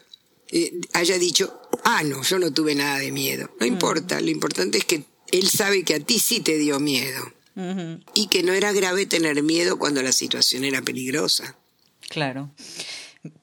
eh, 0.52 0.80
haya 0.92 1.18
dicho, 1.18 1.60
ah, 1.86 2.04
no, 2.04 2.22
yo 2.22 2.38
no 2.38 2.54
tuve 2.54 2.76
nada 2.76 3.00
de 3.00 3.12
miedo. 3.12 3.50
No 3.60 3.66
mm. 3.66 3.70
importa, 3.70 4.22
lo 4.22 4.30
importante 4.30 4.78
es 4.78 4.86
que 4.86 5.06
él 5.32 5.50
sabe 5.50 5.84
que 5.84 5.96
a 5.96 6.00
ti 6.00 6.20
sí 6.20 6.42
te 6.42 6.60
dio 6.60 6.80
miedo 6.80 7.34
y 8.14 8.28
que 8.28 8.44
no 8.44 8.54
era 8.54 8.72
grave 8.72 9.06
tener 9.06 9.42
miedo 9.44 9.78
cuando 9.78 10.02
la 10.02 10.12
situación 10.12 10.64
era 10.64 10.82
peligrosa. 10.82 11.56
Claro. 12.10 12.52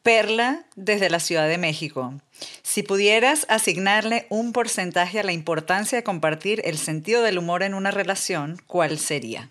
Perla 0.02 0.66
desde 0.76 1.10
la 1.10 1.20
Ciudad 1.20 1.48
de 1.48 1.58
México. 1.58 2.20
Si 2.62 2.82
pudieras 2.82 3.46
asignarle 3.48 4.26
un 4.28 4.52
porcentaje 4.52 5.20
a 5.20 5.24
la 5.24 5.32
importancia 5.32 5.96
de 5.96 6.04
compartir 6.04 6.60
el 6.64 6.78
sentido 6.78 7.22
del 7.22 7.38
humor 7.38 7.62
en 7.62 7.74
una 7.74 7.90
relación, 7.90 8.60
¿cuál 8.66 8.98
sería? 8.98 9.50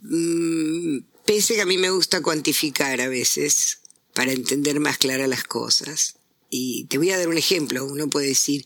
Mm, 0.00 0.98
pese 1.24 1.54
que 1.54 1.62
a 1.62 1.66
mí 1.66 1.78
me 1.78 1.90
gusta 1.90 2.20
cuantificar 2.20 3.00
a 3.00 3.08
veces 3.08 3.80
para 4.14 4.32
entender 4.32 4.80
más 4.80 4.98
claras 4.98 5.28
las 5.28 5.44
cosas. 5.44 6.16
Y 6.54 6.84
te 6.84 6.98
voy 6.98 7.10
a 7.10 7.18
dar 7.18 7.28
un 7.28 7.38
ejemplo. 7.38 7.82
Uno 7.86 8.10
puede 8.10 8.26
decir, 8.26 8.62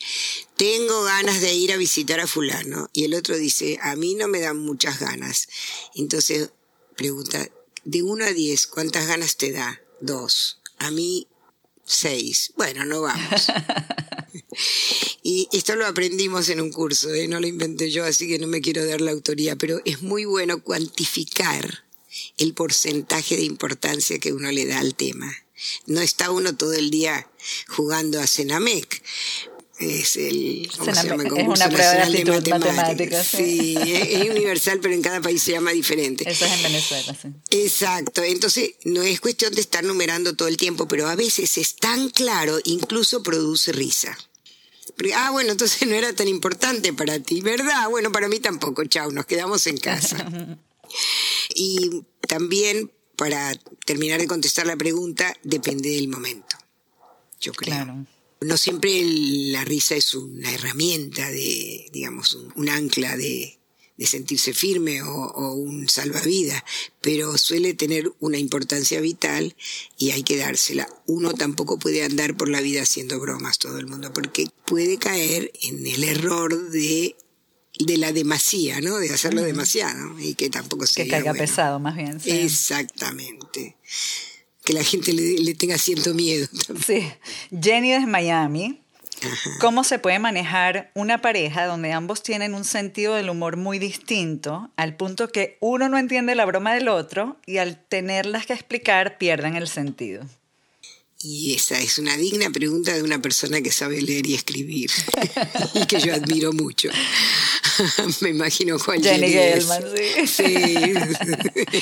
tengo 0.57 1.05
ganas 1.05 1.41
de 1.41 1.55
ir 1.55 1.73
a 1.73 1.77
visitar 1.77 2.19
a 2.19 2.27
fulano. 2.27 2.91
Y 2.93 3.05
el 3.05 3.15
otro 3.15 3.37
dice, 3.37 3.79
a 3.81 3.95
mí 3.95 4.17
no 4.17 4.27
me 4.27 4.41
dan 4.41 4.59
muchas 4.59 4.99
ganas. 4.99 5.49
Entonces 5.95 6.51
pregunta, 6.97 7.49
de 7.85 8.03
uno 8.03 8.25
a 8.25 8.33
diez, 8.33 8.67
¿cuántas 8.67 9.07
ganas 9.07 9.37
te 9.37 9.53
da? 9.53 9.81
Dos. 10.01 10.61
A 10.79 10.91
mí, 10.91 11.29
seis. 11.85 12.53
Bueno, 12.57 12.85
no 12.85 13.03
vamos. 13.03 13.47
y 15.23 15.49
esto 15.53 15.77
lo 15.77 15.87
aprendimos 15.87 16.49
en 16.49 16.61
un 16.61 16.73
curso, 16.73 17.15
¿eh? 17.15 17.29
no 17.29 17.39
lo 17.39 17.47
inventé 17.47 17.91
yo, 17.91 18.05
así 18.05 18.27
que 18.27 18.41
no 18.41 18.49
me 18.49 18.61
quiero 18.61 18.85
dar 18.85 19.01
la 19.01 19.13
autoría, 19.13 19.55
pero 19.55 19.81
es 19.85 20.03
muy 20.03 20.25
bueno 20.25 20.61
cuantificar 20.63 21.85
el 22.39 22.55
porcentaje 22.55 23.37
de 23.37 23.45
importancia 23.45 24.19
que 24.19 24.33
uno 24.33 24.51
le 24.51 24.67
da 24.67 24.81
al 24.81 24.97
tema. 24.97 25.33
No 25.87 26.01
está 26.01 26.31
uno 26.31 26.57
todo 26.57 26.73
el 26.73 26.91
día 26.91 27.29
jugando 27.69 28.21
a 28.21 28.27
Cenamec. 28.27 29.03
Es 29.79 30.17
el 30.17 30.71
¿cómo 30.79 30.95
se 30.95 31.07
llama? 31.07 31.25
una 31.25 31.69
prueba 31.69 32.07
de, 32.07 32.25
matemáticas. 32.25 33.27
sí, 33.27 33.77
es, 33.77 34.31
universal, 34.31 34.79
pero 34.81 34.95
en 34.95 35.03
cada 35.03 35.21
país 35.21 35.43
se 35.43 35.53
llama 35.53 35.73
diferente. 35.73 36.29
Eso 36.29 36.47
es 36.47 36.53
en 36.53 36.63
Venezuela, 36.63 37.17
sí. 37.21 37.29
Exacto. 37.51 38.23
Entonces, 38.23 38.71
no 38.85 39.03
es 39.03 39.21
cuestión 39.21 39.55
de 39.55 39.61
estar 39.61 39.85
numerando 39.85 40.35
todo 40.35 40.49
el 40.49 40.57
tiempo, 40.57 40.89
pero 40.89 41.07
a 41.09 41.15
veces 41.15 41.59
es 41.59 41.77
tan 41.77 42.09
claro, 42.09 42.59
incluso 42.65 43.23
produce 43.23 43.73
risa. 43.73 44.17
Ah, 45.15 45.31
bueno, 45.31 45.53
entonces 45.53 45.87
no 45.87 45.95
era 45.95 46.11
tan 46.15 46.29
importante 46.29 46.95
para 46.95 47.21
ti, 47.21 47.43
¿verdad? 47.43 47.91
Bueno, 47.91 48.11
para 48.11 48.29
mí 48.29 48.41
tampoco, 48.41 48.83
chao, 48.87 49.13
nos 49.13 49.27
quedamos 49.27 49.67
en 49.67 49.77
casa. 49.77 50.27
y 51.55 52.03
también 52.27 52.91
para 53.17 53.55
terminar 53.85 54.21
de 54.21 54.27
contestar 54.27 54.67
la 54.67 54.77
pregunta, 54.77 55.35
depende 55.43 55.91
del 55.91 56.09
momento. 56.09 56.57
Yo 57.41 57.53
creo. 57.53 58.07
No 58.41 58.57
siempre 58.57 59.03
la 59.03 59.65
risa 59.65 59.97
es 59.97 60.15
una 60.15 60.53
herramienta 60.53 61.31
de, 61.31 61.89
digamos, 61.93 62.35
un, 62.35 62.69
ancla 62.69 63.17
de, 63.17 63.59
sentirse 63.99 64.53
firme 64.53 65.03
o, 65.03 65.55
un 65.55 65.89
salvavidas, 65.89 66.63
pero 67.01 67.39
suele 67.39 67.73
tener 67.73 68.13
una 68.21 68.37
importancia 68.39 69.01
vital 69.01 69.57
y 69.97 70.11
hay 70.11 70.23
que 70.23 70.37
dársela. 70.37 70.87
Uno 71.07 71.33
tampoco 71.33 71.79
puede 71.79 72.05
andar 72.05 72.37
por 72.37 72.51
la 72.51 72.61
vida 72.61 72.83
haciendo 72.83 73.19
bromas 73.19 73.59
todo 73.59 73.79
el 73.79 73.87
mundo, 73.87 74.13
porque 74.13 74.49
puede 74.67 74.99
caer 74.99 75.51
en 75.63 75.87
el 75.87 76.05
error 76.05 76.71
de 76.71 77.17
de 77.79 77.97
la 77.99 78.13
demasía, 78.13 78.81
¿no? 78.81 78.97
De 78.99 79.13
hacerlo 79.13 79.43
demasiado 79.43 80.19
y 80.19 80.35
que 80.35 80.51
tampoco 80.51 80.87
se 80.87 81.05
Que 81.05 81.11
caiga 81.11 81.35
pesado, 81.35 81.79
más 81.79 81.97
bien. 81.97 82.21
Exactamente. 82.25 83.77
Que 84.65 84.73
la 84.73 84.83
gente 84.83 85.13
le, 85.13 85.55
tenga 85.55 85.79
cierto 85.79 86.15
miedo. 86.15 86.49
Sí. 86.85 87.07
Jenny 87.51 87.91
desde 87.91 88.07
Miami. 88.07 88.81
¿Cómo 89.61 89.83
se 89.83 89.99
puede 89.99 90.19
manejar 90.19 90.91
una 90.95 91.23
pareja 91.23 91.65
donde 91.65 91.93
ambos 91.93 92.23
tienen 92.23 92.55
un 92.55 92.65
sentido 92.65 93.15
del 93.15 93.31
humor 93.31 93.57
muy 93.57 93.79
distinto, 93.79 94.71
al 94.77 94.95
punto 94.97 95.31
que 95.31 95.57
uno 95.61 95.89
no 95.89 95.97
entiende 95.97 96.35
la 96.35 96.45
broma 96.45 96.75
del 96.75 96.89
otro 96.89 97.39
y 97.47 97.57
al 97.57 97.83
tenerlas 97.83 98.45
que 98.45 98.53
explicar 98.53 99.17
pierden 99.17 99.57
el 99.57 99.69
sentido? 99.69 100.27
Y 101.19 101.55
esa 101.55 101.79
es 101.81 101.99
una 101.99 102.17
digna 102.17 102.51
pregunta 102.51 102.93
de 102.93 103.03
una 103.03 103.21
persona 103.21 103.63
que 103.63 103.73
sabe 103.73 104.03
leer 104.03 104.27
y 104.27 104.35
escribir 104.35 104.91
y 105.75 105.87
que 105.87 105.99
yo 106.01 106.15
admiro 106.15 106.53
mucho. 106.53 106.91
Me 108.21 108.31
imagino 108.31 108.79
cuál 108.79 109.03
Jenny 109.03 109.31
Gelman, 109.31 109.83
sí. 109.97 110.27
sí. 110.27 110.75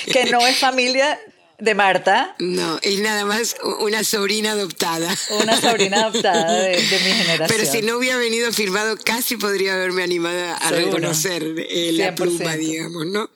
que 0.12 0.27
no 0.27 0.47
es 0.47 0.57
familia 0.59 1.18
de 1.58 1.74
Marta. 1.74 2.34
No, 2.38 2.78
es 2.82 3.00
nada 3.00 3.24
más 3.24 3.56
una 3.80 4.04
sobrina 4.04 4.52
adoptada. 4.52 5.16
Una 5.42 5.60
sobrina 5.60 6.04
adoptada 6.06 6.52
de, 6.62 6.76
mi 6.76 6.86
generación. 6.86 7.48
Pero 7.48 7.70
si 7.70 7.82
no 7.82 7.98
hubiera 7.98 8.16
venido 8.16 8.52
firmado, 8.52 8.96
casi 8.96 9.36
podría 9.36 9.74
haberme 9.74 10.02
animado 10.02 10.56
a 10.60 10.70
reconocer 10.70 11.42
eh, 11.56 11.92
la 11.92 12.14
pluma, 12.14 12.56
digamos, 12.56 13.06
¿no? 13.06 13.30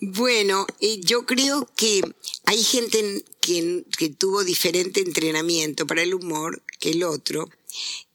Bueno, 0.00 0.66
eh, 0.80 1.00
yo 1.02 1.26
creo 1.26 1.68
que 1.76 2.02
hay 2.46 2.62
gente 2.62 3.24
que, 3.40 3.84
que 3.96 4.08
tuvo 4.08 4.44
diferente 4.44 5.00
entrenamiento 5.00 5.86
para 5.86 6.02
el 6.02 6.14
humor 6.14 6.62
que 6.78 6.90
el 6.90 7.04
otro. 7.04 7.48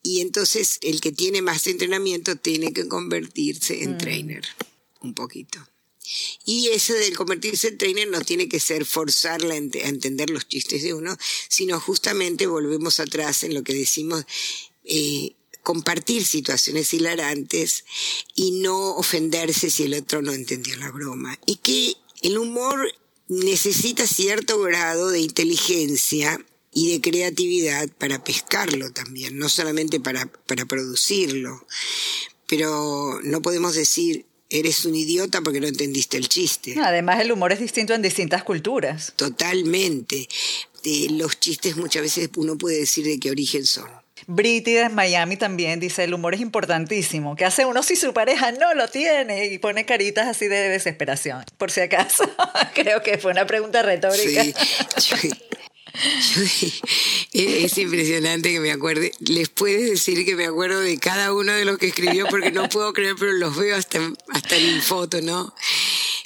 Y 0.03 0.21
entonces 0.21 0.79
el 0.81 1.01
que 1.01 1.11
tiene 1.11 1.41
más 1.41 1.67
entrenamiento 1.67 2.35
tiene 2.35 2.71
que 2.71 2.87
convertirse 2.87 3.83
en 3.83 3.95
mm. 3.95 3.97
trainer, 3.97 4.45
un 5.01 5.13
poquito. 5.13 5.59
Y 6.45 6.69
eso 6.69 6.93
del 6.93 7.15
convertirse 7.15 7.69
en 7.69 7.77
trainer 7.77 8.07
no 8.07 8.21
tiene 8.21 8.47
que 8.47 8.59
ser 8.59 8.85
forzarla 8.85 9.53
a 9.53 9.57
entender 9.57 10.29
los 10.29 10.47
chistes 10.47 10.83
de 10.83 10.93
uno, 10.93 11.17
sino 11.49 11.79
justamente 11.79 12.47
volvemos 12.47 12.99
atrás 12.99 13.43
en 13.43 13.53
lo 13.53 13.63
que 13.63 13.73
decimos, 13.73 14.25
eh, 14.83 15.33
compartir 15.63 16.25
situaciones 16.25 16.93
hilarantes 16.93 17.83
y 18.35 18.51
no 18.51 18.95
ofenderse 18.95 19.69
si 19.69 19.83
el 19.83 19.95
otro 19.95 20.21
no 20.21 20.31
entendió 20.31 20.77
la 20.77 20.91
broma. 20.91 21.37
Y 21.45 21.57
que 21.57 21.95
el 22.21 22.37
humor 22.37 22.89
necesita 23.27 24.07
cierto 24.07 24.61
grado 24.61 25.09
de 25.09 25.19
inteligencia 25.19 26.39
y 26.71 26.91
de 26.91 27.01
creatividad 27.01 27.89
para 27.97 28.23
pescarlo 28.23 28.91
también, 28.91 29.37
no 29.37 29.49
solamente 29.49 29.99
para, 29.99 30.27
para 30.27 30.65
producirlo. 30.65 31.65
Pero 32.47 33.19
no 33.23 33.41
podemos 33.41 33.73
decir, 33.73 34.26
eres 34.49 34.85
un 34.85 34.95
idiota 34.95 35.41
porque 35.41 35.59
no 35.59 35.67
entendiste 35.67 36.17
el 36.17 36.29
chiste. 36.29 36.75
Además, 36.81 37.19
el 37.19 37.31
humor 37.31 37.51
es 37.51 37.59
distinto 37.59 37.93
en 37.93 38.01
distintas 38.01 38.43
culturas. 38.43 39.13
Totalmente. 39.15 40.27
De 40.83 41.07
los 41.11 41.39
chistes 41.39 41.75
muchas 41.75 42.03
veces 42.03 42.29
uno 42.35 42.57
puede 42.57 42.79
decir 42.79 43.05
de 43.05 43.19
qué 43.19 43.31
origen 43.31 43.65
son. 43.65 43.89
Britty 44.25 44.73
de 44.73 44.89
Miami 44.89 45.37
también 45.37 45.79
dice, 45.79 46.03
el 46.03 46.13
humor 46.13 46.33
es 46.33 46.41
importantísimo. 46.41 47.35
¿Qué 47.35 47.45
hace 47.45 47.65
uno 47.65 47.83
si 47.83 47.95
su 47.95 48.13
pareja 48.13 48.51
no 48.51 48.73
lo 48.73 48.87
tiene? 48.87 49.45
Y 49.45 49.57
pone 49.57 49.85
caritas 49.85 50.27
así 50.27 50.47
de 50.47 50.69
desesperación. 50.69 51.45
Por 51.57 51.71
si 51.71 51.81
acaso, 51.81 52.23
creo 52.73 53.03
que 53.03 53.17
fue 53.17 53.31
una 53.31 53.45
pregunta 53.45 53.83
retórica. 53.83 54.43
Sí, 54.97 55.31
es 57.33 57.77
impresionante 57.77 58.51
que 58.51 58.59
me 58.59 58.71
acuerde. 58.71 59.11
Les 59.19 59.49
puedes 59.49 59.89
decir 59.89 60.25
que 60.25 60.35
me 60.35 60.45
acuerdo 60.45 60.79
de 60.79 60.97
cada 60.97 61.33
uno 61.33 61.51
de 61.51 61.65
los 61.65 61.77
que 61.77 61.87
escribió 61.87 62.27
porque 62.29 62.51
no 62.51 62.69
puedo 62.69 62.93
creer, 62.93 63.15
pero 63.19 63.33
los 63.33 63.55
veo 63.55 63.75
hasta, 63.75 63.99
hasta 64.29 64.55
en 64.55 64.81
foto, 64.81 65.21
¿no? 65.21 65.53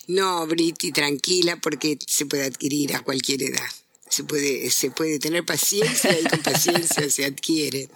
No, 0.07 0.45
Britty, 0.45 0.91
tranquila 0.91 1.55
porque 1.57 1.97
se 2.05 2.25
puede 2.25 2.45
adquirir 2.45 2.95
a 2.95 3.01
cualquier 3.01 3.43
edad. 3.43 3.67
Se 4.09 4.25
puede, 4.25 4.69
se 4.71 4.91
puede 4.91 5.19
tener 5.19 5.45
paciencia 5.45 6.11
y 6.19 6.25
con 6.25 6.39
paciencia 6.39 7.09
se 7.09 7.23
adquiere. 7.23 7.87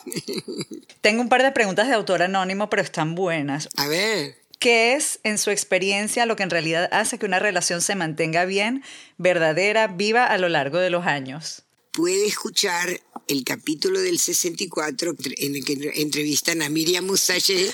Tengo 1.01 1.21
un 1.21 1.27
par 1.29 1.43
de 1.43 1.51
preguntas 1.51 1.89
de 1.89 1.93
autor 1.93 2.21
anónimo, 2.23 2.69
pero 2.69 2.81
están 2.81 3.15
buenas. 3.15 3.67
A 3.75 3.87
ver. 3.87 4.37
¿Qué 4.59 4.93
es, 4.93 5.19
en 5.23 5.37
su 5.37 5.51
experiencia, 5.51 6.25
lo 6.25 6.37
que 6.37 6.43
en 6.43 6.49
realidad 6.49 6.87
hace 6.93 7.19
que 7.19 7.25
una 7.25 7.39
relación 7.39 7.81
se 7.81 7.95
mantenga 7.95 8.45
bien, 8.45 8.81
verdadera, 9.17 9.87
viva 9.87 10.25
a 10.25 10.37
lo 10.37 10.47
largo 10.47 10.77
de 10.77 10.89
los 10.89 11.05
años? 11.05 11.64
Puede 11.95 12.27
escuchar 12.27 12.99
el 13.29 13.45
capítulo 13.45 14.01
del 14.01 14.19
64 14.19 15.15
en 15.37 15.55
el 15.55 15.63
que 15.63 15.93
entrevistan 15.95 16.61
a 16.61 16.67
Miriam 16.67 17.05
Musache, 17.05 17.71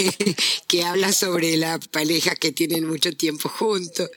que 0.66 0.82
habla 0.82 1.12
sobre 1.12 1.58
la 1.58 1.78
pareja 1.78 2.34
que 2.34 2.52
tienen 2.52 2.86
mucho 2.86 3.12
tiempo 3.12 3.50
juntos. 3.50 4.10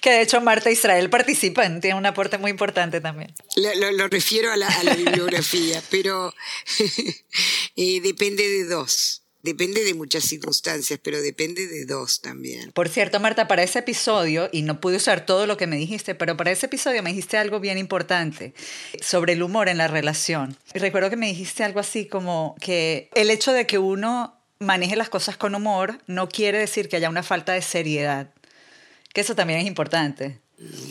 Que 0.00 0.10
de 0.10 0.22
hecho 0.22 0.40
Marta 0.40 0.72
Israel 0.72 1.08
participa, 1.08 1.62
tiene 1.80 1.96
un 1.96 2.06
aporte 2.06 2.36
muy 2.38 2.50
importante 2.50 3.00
también. 3.00 3.32
Lo, 3.56 4.08
refiero 4.08 4.50
a 4.50 4.56
la, 4.56 4.68
bibliografía, 4.96 5.80
pero 5.88 6.34
eh, 7.76 8.00
depende 8.00 8.48
de 8.48 8.64
dos. 8.64 9.19
Depende 9.42 9.84
de 9.84 9.94
muchas 9.94 10.24
circunstancias, 10.24 11.00
pero 11.02 11.22
depende 11.22 11.66
de 11.66 11.86
dos 11.86 12.20
también. 12.20 12.72
Por 12.72 12.88
cierto, 12.88 13.20
Marta, 13.20 13.48
para 13.48 13.62
ese 13.62 13.78
episodio, 13.78 14.50
y 14.52 14.62
no 14.62 14.80
pude 14.80 14.96
usar 14.96 15.24
todo 15.24 15.46
lo 15.46 15.56
que 15.56 15.66
me 15.66 15.76
dijiste, 15.76 16.14
pero 16.14 16.36
para 16.36 16.50
ese 16.50 16.66
episodio 16.66 17.02
me 17.02 17.10
dijiste 17.10 17.38
algo 17.38 17.58
bien 17.58 17.78
importante 17.78 18.54
sobre 19.00 19.32
el 19.32 19.42
humor 19.42 19.68
en 19.68 19.78
la 19.78 19.88
relación. 19.88 20.56
Y 20.74 20.78
recuerdo 20.78 21.08
que 21.08 21.16
me 21.16 21.26
dijiste 21.28 21.64
algo 21.64 21.80
así 21.80 22.06
como 22.06 22.54
que 22.60 23.08
el 23.14 23.30
hecho 23.30 23.52
de 23.52 23.66
que 23.66 23.78
uno 23.78 24.36
maneje 24.58 24.94
las 24.94 25.08
cosas 25.08 25.36
con 25.36 25.54
humor 25.54 26.00
no 26.06 26.28
quiere 26.28 26.58
decir 26.58 26.88
que 26.88 26.96
haya 26.96 27.08
una 27.08 27.22
falta 27.22 27.52
de 27.52 27.62
seriedad. 27.62 28.32
Que 29.12 29.22
eso 29.22 29.34
también 29.34 29.60
es 29.60 29.66
importante. 29.66 30.38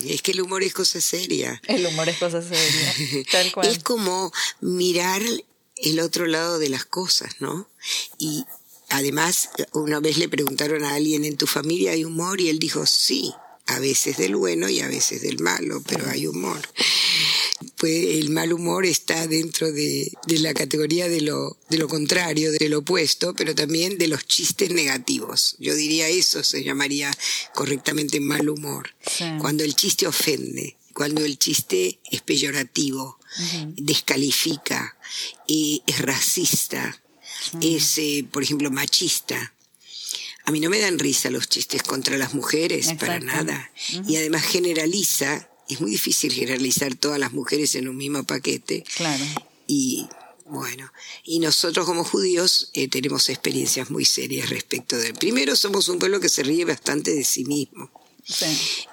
Es 0.08 0.24
que 0.24 0.32
el 0.32 0.42
humor 0.42 0.64
es 0.64 0.74
cosa 0.74 1.00
seria. 1.00 1.62
El 1.68 1.86
humor 1.86 2.10
es 2.10 2.18
cosa 2.18 2.42
seria. 2.42 3.24
Tal 3.32 3.52
cual. 3.52 3.68
Es 3.68 3.80
como 3.84 4.32
mirar 4.62 5.22
el 5.84 6.00
otro 6.00 6.28
lado 6.28 6.60
de 6.60 6.70
las 6.70 6.86
cosas, 6.86 7.36
¿no? 7.40 7.70
Y 8.18 8.46
además, 8.90 9.50
una 9.74 10.00
vez 10.00 10.18
le 10.18 10.30
preguntaron 10.30 10.84
a 10.84 10.96
alguien, 10.96 11.26
¿en 11.26 11.38
tu 11.38 11.48
familia 11.48 11.92
hay 11.92 12.06
humor? 12.06 12.42
Y 12.42 12.50
él 12.50 12.60
dijo, 12.60 12.86
sí, 12.86 13.34
a 13.70 13.80
veces 13.80 14.18
del 14.18 14.36
bueno 14.36 14.68
y 14.68 14.80
a 14.80 14.88
veces 14.88 15.22
del 15.22 15.40
malo, 15.40 15.84
pero 15.88 16.10
hay 16.10 16.26
humor. 16.26 16.60
Pues 17.78 18.18
el 18.18 18.30
mal 18.32 18.52
humor 18.52 18.86
está 18.86 19.28
dentro 19.28 19.72
de, 19.72 20.12
la 20.28 20.54
categoría 20.54 21.08
de 21.08 21.22
lo, 21.22 21.58
de 21.70 21.78
lo 21.78 21.88
contrario, 21.88 22.52
del 22.52 22.74
opuesto, 22.74 23.34
pero 23.36 23.54
también 23.54 23.98
de 23.98 24.08
los 24.08 24.26
chistes 24.26 24.72
negativos. 24.72 25.56
Yo 25.60 25.76
diría 25.76 26.10
eso 26.10 26.44
se 26.44 26.64
llamaría 26.64 27.16
correctamente 27.54 28.20
mal 28.20 28.50
humor. 28.50 28.96
Cuando 29.40 29.64
el 29.64 29.76
chiste 29.76 30.08
ofende, 30.08 30.78
cuando 30.94 31.24
el 31.24 31.38
chiste 31.38 32.00
es 32.10 32.22
peyorativo, 32.22 33.19
descalifica, 33.76 34.98
y 35.48 35.84
es 35.86 36.00
racista, 36.00 37.02
es, 37.62 37.98
eh, 37.98 38.26
por 38.30 38.44
ejemplo, 38.44 38.72
machista. 38.72 39.54
A 40.46 40.52
mí 40.52 40.60
no 40.60 40.70
me 40.70 40.80
dan 40.80 40.98
risa 40.98 41.30
los 41.30 41.48
chistes 41.48 41.84
contra 41.84 42.18
las 42.18 42.34
mujeres, 42.34 42.94
para 43.00 43.20
nada. 43.20 43.72
Y 44.08 44.16
además 44.16 44.44
generaliza, 44.44 45.50
es 45.68 45.80
muy 45.80 45.92
difícil 45.92 46.34
generalizar 46.34 46.96
todas 46.96 47.20
las 47.20 47.34
mujeres 47.34 47.76
en 47.76 47.88
un 47.88 47.98
mismo 47.98 48.24
paquete. 48.24 48.84
Claro. 48.96 49.24
Y 49.68 50.08
bueno, 50.46 50.92
y 51.24 51.40
nosotros 51.40 51.86
como 51.86 52.04
judíos 52.04 52.72
eh, 52.74 52.88
tenemos 52.88 53.30
experiencias 53.30 53.92
muy 53.92 54.06
serias 54.06 54.50
respecto 54.50 54.98
de... 54.98 55.14
Primero, 55.14 55.56
somos 55.56 55.88
un 55.90 56.00
pueblo 56.00 56.20
que 56.20 56.30
se 56.30 56.42
ríe 56.42 56.66
bastante 56.66 57.14
de 57.14 57.24
sí 57.24 57.46
mismo. 57.46 57.92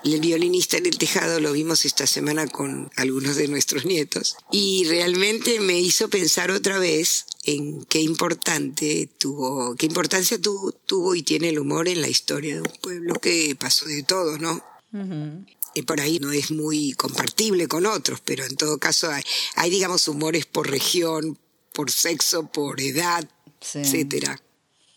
El 0.04 0.20
violinista 0.20 0.78
en 0.78 0.86
el 0.86 0.96
tejado 0.96 1.40
lo 1.40 1.52
vimos 1.52 1.84
esta 1.84 2.06
semana 2.06 2.46
con 2.46 2.90
algunos 2.96 3.36
de 3.36 3.48
nuestros 3.48 3.84
nietos 3.84 4.36
y 4.50 4.84
realmente 4.84 5.60
me 5.60 5.78
hizo 5.78 6.08
pensar 6.08 6.50
otra 6.50 6.78
vez 6.78 7.26
en 7.44 7.84
qué 7.84 8.00
importante 8.00 9.10
tuvo, 9.18 9.76
qué 9.76 9.86
importancia 9.86 10.38
tuvo 10.40 11.14
y 11.14 11.22
tiene 11.22 11.50
el 11.50 11.58
humor 11.58 11.86
en 11.88 12.00
la 12.00 12.08
historia 12.08 12.54
de 12.54 12.62
un 12.62 12.72
pueblo 12.80 13.14
que 13.14 13.54
pasó 13.58 13.84
de 13.86 14.02
todo, 14.02 14.38
¿no? 14.38 14.62
Y 15.74 15.82
por 15.82 16.00
ahí 16.00 16.18
no 16.18 16.32
es 16.32 16.50
muy 16.50 16.92
compartible 16.94 17.68
con 17.68 17.84
otros, 17.84 18.20
pero 18.24 18.46
en 18.46 18.56
todo 18.56 18.78
caso 18.78 19.10
hay, 19.10 19.22
hay 19.56 19.68
digamos, 19.68 20.08
humores 20.08 20.46
por 20.46 20.70
región, 20.70 21.38
por 21.74 21.90
sexo, 21.90 22.50
por 22.50 22.80
edad, 22.80 23.28
etcétera 23.74 24.40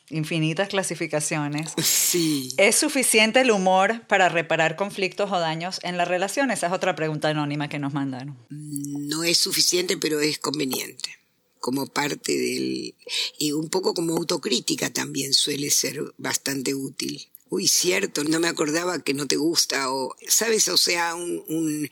infinitas 0.10 0.69
clasificaciones. 0.69 1.72
Sí. 2.10 2.56
¿Es 2.58 2.76
suficiente 2.76 3.41
el 3.41 3.52
humor 3.52 4.02
para 4.08 4.30
reparar 4.30 4.76
conflictos 4.76 5.32
o 5.32 5.39
daños 5.39 5.80
en 5.84 5.95
la 5.95 6.06
relación? 6.06 6.50
Esa 6.50 6.65
es 6.65 6.74
otra 6.74 6.95
pregunta 6.95 7.30
anónima 7.30 7.69
que 7.69 7.78
nos 7.78 7.93
mandaron. 7.93 8.36
No 8.50 9.24
es 9.24 9.38
suficiente, 9.38 9.95
pero 9.95 10.19
es 10.19 10.39
conveniente. 10.39 11.19
Como 11.60 11.86
parte 11.86 12.36
del... 12.36 12.95
Y 13.38 13.52
un 13.52 13.69
poco 13.69 13.93
como 13.93 14.17
autocrítica 14.17 14.91
también 14.91 15.34
suele 15.34 15.69
ser 15.69 16.02
bastante 16.17 16.74
útil. 16.74 17.28
Uy, 17.50 17.67
cierto, 17.67 18.24
no 18.24 18.39
me 18.39 18.48
acordaba 18.48 19.04
que 19.04 19.13
no 19.13 19.28
te 19.28 19.36
gusta 19.36 19.91
o, 19.91 20.15
¿sabes? 20.28 20.67
O 20.67 20.78
sea, 20.78 21.13
un, 21.13 21.89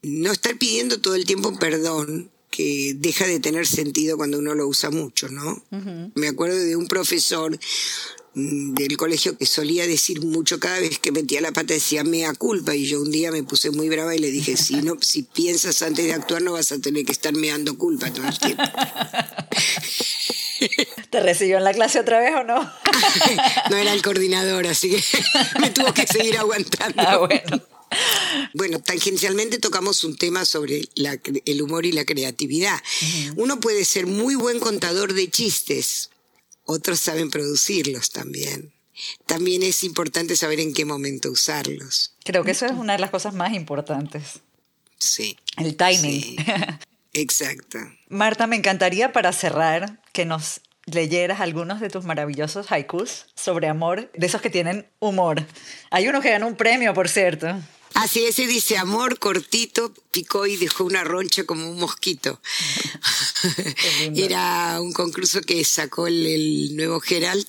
no 0.00 0.32
estar 0.32 0.56
pidiendo 0.56 1.00
todo 1.00 1.14
el 1.14 1.26
tiempo 1.26 1.58
perdón 1.58 2.30
que 2.50 2.94
deja 2.96 3.26
de 3.26 3.40
tener 3.40 3.66
sentido 3.66 4.16
cuando 4.16 4.38
uno 4.38 4.54
lo 4.54 4.66
usa 4.66 4.90
mucho, 4.90 5.28
¿no? 5.28 5.62
Me 6.14 6.28
acuerdo 6.28 6.58
de 6.58 6.76
un 6.76 6.88
profesor 6.88 7.58
mm, 8.34 8.74
del 8.74 8.96
colegio 8.96 9.36
que 9.36 9.46
solía 9.46 9.86
decir 9.86 10.22
mucho 10.22 10.58
cada 10.58 10.80
vez 10.80 10.98
que 10.98 11.12
metía 11.12 11.40
la 11.40 11.52
pata 11.52 11.74
decía 11.74 12.04
mea 12.04 12.32
culpa 12.34 12.74
y 12.74 12.86
yo 12.86 13.00
un 13.00 13.10
día 13.10 13.30
me 13.30 13.42
puse 13.42 13.70
muy 13.70 13.88
brava 13.88 14.14
y 14.14 14.18
le 14.18 14.30
dije 14.30 14.56
si 14.56 14.76
no 14.82 14.96
si 15.00 15.22
piensas 15.22 15.82
antes 15.82 16.04
de 16.04 16.14
actuar 16.14 16.42
no 16.42 16.52
vas 16.52 16.72
a 16.72 16.78
tener 16.78 17.04
que 17.04 17.12
estar 17.12 17.34
meando 17.34 17.76
culpa 17.76 18.12
todo 18.12 18.26
el 18.26 18.38
tiempo 18.38 18.62
¿Te 21.10 21.20
recibió 21.20 21.58
en 21.58 21.64
la 21.64 21.72
clase 21.72 22.00
otra 22.00 22.20
vez 22.20 22.34
o 22.34 22.44
no? 22.44 22.60
no 23.70 23.76
era 23.76 23.92
el 23.92 24.02
coordinador, 24.02 24.66
así 24.66 24.90
que 24.90 25.02
me 25.60 25.70
tuvo 25.70 25.94
que 25.94 26.06
seguir 26.06 26.36
aguantando. 26.36 27.02
Ah, 27.02 27.18
bueno. 27.18 27.62
Bueno, 28.54 28.80
tangencialmente 28.80 29.58
tocamos 29.58 30.04
un 30.04 30.16
tema 30.16 30.44
sobre 30.44 30.88
el 31.44 31.62
humor 31.62 31.86
y 31.86 31.92
la 31.92 32.04
creatividad. 32.04 32.78
Uno 33.36 33.60
puede 33.60 33.84
ser 33.84 34.06
muy 34.06 34.34
buen 34.34 34.60
contador 34.60 35.14
de 35.14 35.30
chistes, 35.30 36.10
otros 36.64 37.00
saben 37.00 37.30
producirlos 37.30 38.10
también. 38.10 38.72
También 39.26 39.62
es 39.62 39.84
importante 39.84 40.36
saber 40.36 40.60
en 40.60 40.74
qué 40.74 40.84
momento 40.84 41.30
usarlos. 41.30 42.14
Creo 42.24 42.44
que 42.44 42.50
eso 42.50 42.66
es 42.66 42.72
una 42.72 42.94
de 42.94 42.98
las 42.98 43.10
cosas 43.10 43.32
más 43.32 43.54
importantes. 43.54 44.40
Sí. 44.98 45.38
El 45.56 45.76
timing. 45.76 46.36
Exacto. 47.12 47.78
Marta, 48.08 48.46
me 48.46 48.56
encantaría 48.56 49.12
para 49.12 49.32
cerrar 49.32 50.02
que 50.12 50.24
nos 50.24 50.60
leyeras 50.86 51.40
algunos 51.40 51.80
de 51.80 51.90
tus 51.90 52.04
maravillosos 52.04 52.70
haikus 52.70 53.26
sobre 53.34 53.68
amor, 53.68 54.10
de 54.14 54.26
esos 54.26 54.40
que 54.40 54.50
tienen 54.50 54.86
humor. 54.98 55.46
Hay 55.90 56.08
uno 56.08 56.20
que 56.20 56.30
ganó 56.30 56.46
un 56.46 56.56
premio, 56.56 56.94
por 56.94 57.08
cierto. 57.08 57.60
Así 57.94 58.24
ese 58.24 58.46
dice, 58.46 58.76
amor 58.76 59.18
cortito, 59.18 59.92
picó 60.10 60.46
y 60.46 60.56
dejó 60.56 60.84
una 60.84 61.04
roncha 61.04 61.44
como 61.44 61.70
un 61.70 61.78
mosquito. 61.78 62.40
Era 64.14 64.80
un 64.80 64.92
concurso 64.92 65.40
que 65.40 65.64
sacó 65.64 66.06
el, 66.06 66.76
nuevo 66.76 67.00
Gerald. 67.00 67.46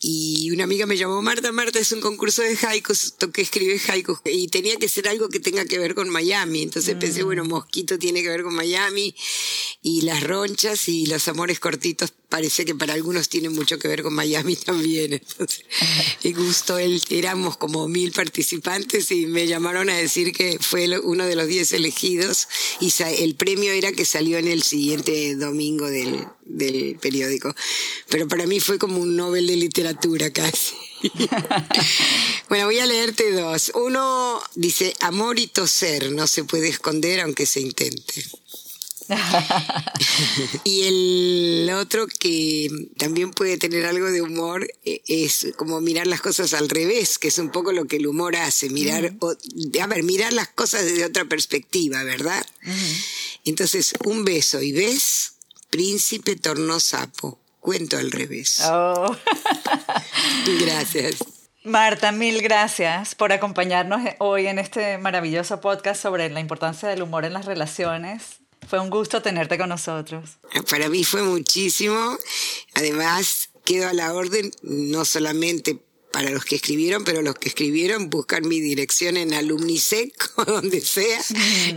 y 0.00 0.50
una 0.50 0.64
amiga 0.64 0.86
me 0.86 0.96
llamó, 0.96 1.22
Marta, 1.22 1.50
Marta, 1.50 1.78
es 1.78 1.92
un 1.92 2.00
concurso 2.00 2.42
de 2.42 2.58
haikus, 2.66 3.14
que 3.32 3.42
escribe 3.42 3.80
haikus, 3.88 4.18
y 4.24 4.48
tenía 4.48 4.76
que 4.76 4.88
ser 4.88 5.08
algo 5.08 5.28
que 5.28 5.40
tenga 5.40 5.64
que 5.64 5.78
ver 5.78 5.94
con 5.94 6.10
Miami. 6.10 6.62
Entonces 6.62 6.96
pensé, 6.96 7.22
mm. 7.22 7.26
bueno, 7.26 7.44
Mosquito 7.44 7.98
tiene 7.98 8.22
que 8.22 8.28
ver 8.28 8.42
con 8.42 8.54
Miami, 8.54 9.14
y 9.82 10.02
las 10.02 10.22
ronchas 10.22 10.88
y 10.88 11.06
los 11.06 11.26
amores 11.28 11.58
cortitos 11.60 12.12
parece 12.28 12.64
que 12.64 12.74
para 12.74 12.94
algunos 12.94 13.28
tienen 13.28 13.52
mucho 13.52 13.78
que 13.78 13.88
ver 13.88 14.02
con 14.02 14.14
Miami 14.14 14.56
también. 14.64 15.14
Entonces, 15.14 15.64
y 16.22 16.32
gustó 16.32 16.78
el, 16.78 17.02
éramos 17.10 17.56
como 17.56 17.88
mil 17.88 18.12
participantes 18.12 19.10
y 19.10 19.26
me 19.26 19.46
llamaron 19.46 19.90
a 19.90 19.96
decir 19.96 20.32
que 20.32 20.58
fue 20.60 20.98
uno 20.98 21.24
de 21.26 21.36
los 21.36 21.46
diez 21.46 21.72
elegidos 21.72 22.48
y 22.80 22.92
el 23.02 23.34
premio 23.34 23.72
era 23.72 23.92
que 23.92 24.04
salió 24.04 24.38
en 24.38 24.48
el 24.48 24.62
siguiente 24.62 25.34
domingo 25.36 25.88
del, 25.88 26.26
del 26.44 26.96
periódico. 27.00 27.54
Pero 28.08 28.28
para 28.28 28.46
mí 28.46 28.60
fue 28.60 28.78
como 28.78 28.98
un 28.98 29.16
Nobel 29.16 29.46
de 29.46 29.56
literatura 29.56 30.30
casi. 30.30 30.74
bueno, 32.48 32.66
voy 32.66 32.78
a 32.78 32.86
leerte 32.86 33.32
dos. 33.32 33.72
Uno 33.74 34.42
dice, 34.54 34.94
amor 35.00 35.38
y 35.38 35.46
toser 35.46 36.12
no 36.12 36.26
se 36.26 36.44
puede 36.44 36.68
esconder 36.68 37.20
aunque 37.20 37.46
se 37.46 37.60
intente. 37.60 38.24
y 40.64 40.82
el 40.82 41.70
otro 41.74 42.06
que 42.06 42.68
también 42.96 43.30
puede 43.30 43.58
tener 43.58 43.86
algo 43.86 44.10
de 44.10 44.22
humor 44.22 44.66
e, 44.84 45.02
es 45.06 45.48
como 45.56 45.80
mirar 45.80 46.06
las 46.06 46.20
cosas 46.20 46.54
al 46.54 46.68
revés, 46.68 47.18
que 47.18 47.28
es 47.28 47.38
un 47.38 47.50
poco 47.50 47.72
lo 47.72 47.86
que 47.86 47.96
el 47.96 48.06
humor 48.06 48.36
hace, 48.36 48.70
mirar, 48.70 49.14
a 49.80 49.86
ver, 49.86 50.02
mirar 50.02 50.32
las 50.32 50.48
cosas 50.48 50.84
desde 50.84 51.04
otra 51.04 51.24
perspectiva, 51.24 52.02
¿verdad? 52.04 52.44
Entonces, 53.44 53.94
un 54.04 54.24
beso 54.24 54.62
y 54.62 54.72
ves, 54.72 55.34
príncipe 55.70 56.36
tornó 56.36 56.80
sapo, 56.80 57.38
cuento 57.60 57.96
al 57.98 58.10
revés. 58.10 58.60
Oh. 58.64 59.14
Gracias. 60.60 61.16
Marta, 61.64 62.12
mil 62.12 62.42
gracias 62.42 63.14
por 63.14 63.32
acompañarnos 63.32 64.02
hoy 64.18 64.48
en 64.48 64.58
este 64.58 64.98
maravilloso 64.98 65.62
podcast 65.62 66.02
sobre 66.02 66.28
la 66.28 66.40
importancia 66.40 66.90
del 66.90 67.00
humor 67.00 67.24
en 67.24 67.32
las 67.32 67.46
relaciones. 67.46 68.43
Fue 68.74 68.80
un 68.80 68.90
gusto 68.90 69.22
tenerte 69.22 69.56
con 69.56 69.68
nosotros. 69.68 70.30
Para 70.68 70.88
mí 70.88 71.04
fue 71.04 71.22
muchísimo. 71.22 72.18
Además, 72.74 73.50
quedo 73.64 73.86
a 73.86 73.92
la 73.92 74.12
orden 74.12 74.50
no 74.62 75.04
solamente 75.04 75.78
para 76.12 76.30
los 76.30 76.44
que 76.44 76.56
escribieron, 76.56 77.04
pero 77.04 77.22
los 77.22 77.36
que 77.36 77.50
escribieron 77.50 78.10
buscan 78.10 78.48
mi 78.48 78.58
dirección 78.58 79.16
en 79.16 79.32
Alumnisec 79.32 80.32
o 80.38 80.44
donde 80.44 80.80
sea 80.80 81.20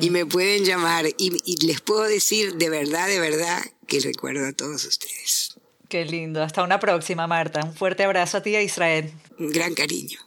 y 0.01 0.09
me 0.09 0.25
pueden 0.25 0.65
llamar. 0.65 1.05
Y, 1.19 1.39
y 1.45 1.67
les 1.67 1.81
puedo 1.81 2.01
decir 2.01 2.55
de 2.55 2.71
verdad, 2.71 3.07
de 3.07 3.19
verdad, 3.19 3.63
que 3.85 3.99
recuerdo 3.99 4.47
a 4.47 4.53
todos 4.53 4.83
ustedes. 4.83 5.53
Qué 5.89 6.03
lindo. 6.03 6.41
Hasta 6.41 6.63
una 6.63 6.79
próxima, 6.79 7.27
Marta. 7.27 7.63
Un 7.63 7.75
fuerte 7.75 8.05
abrazo 8.05 8.37
a 8.37 8.41
ti 8.41 8.49
y 8.49 8.55
a 8.55 8.63
Israel. 8.63 9.13
Un 9.37 9.51
gran 9.51 9.75
cariño. 9.75 10.26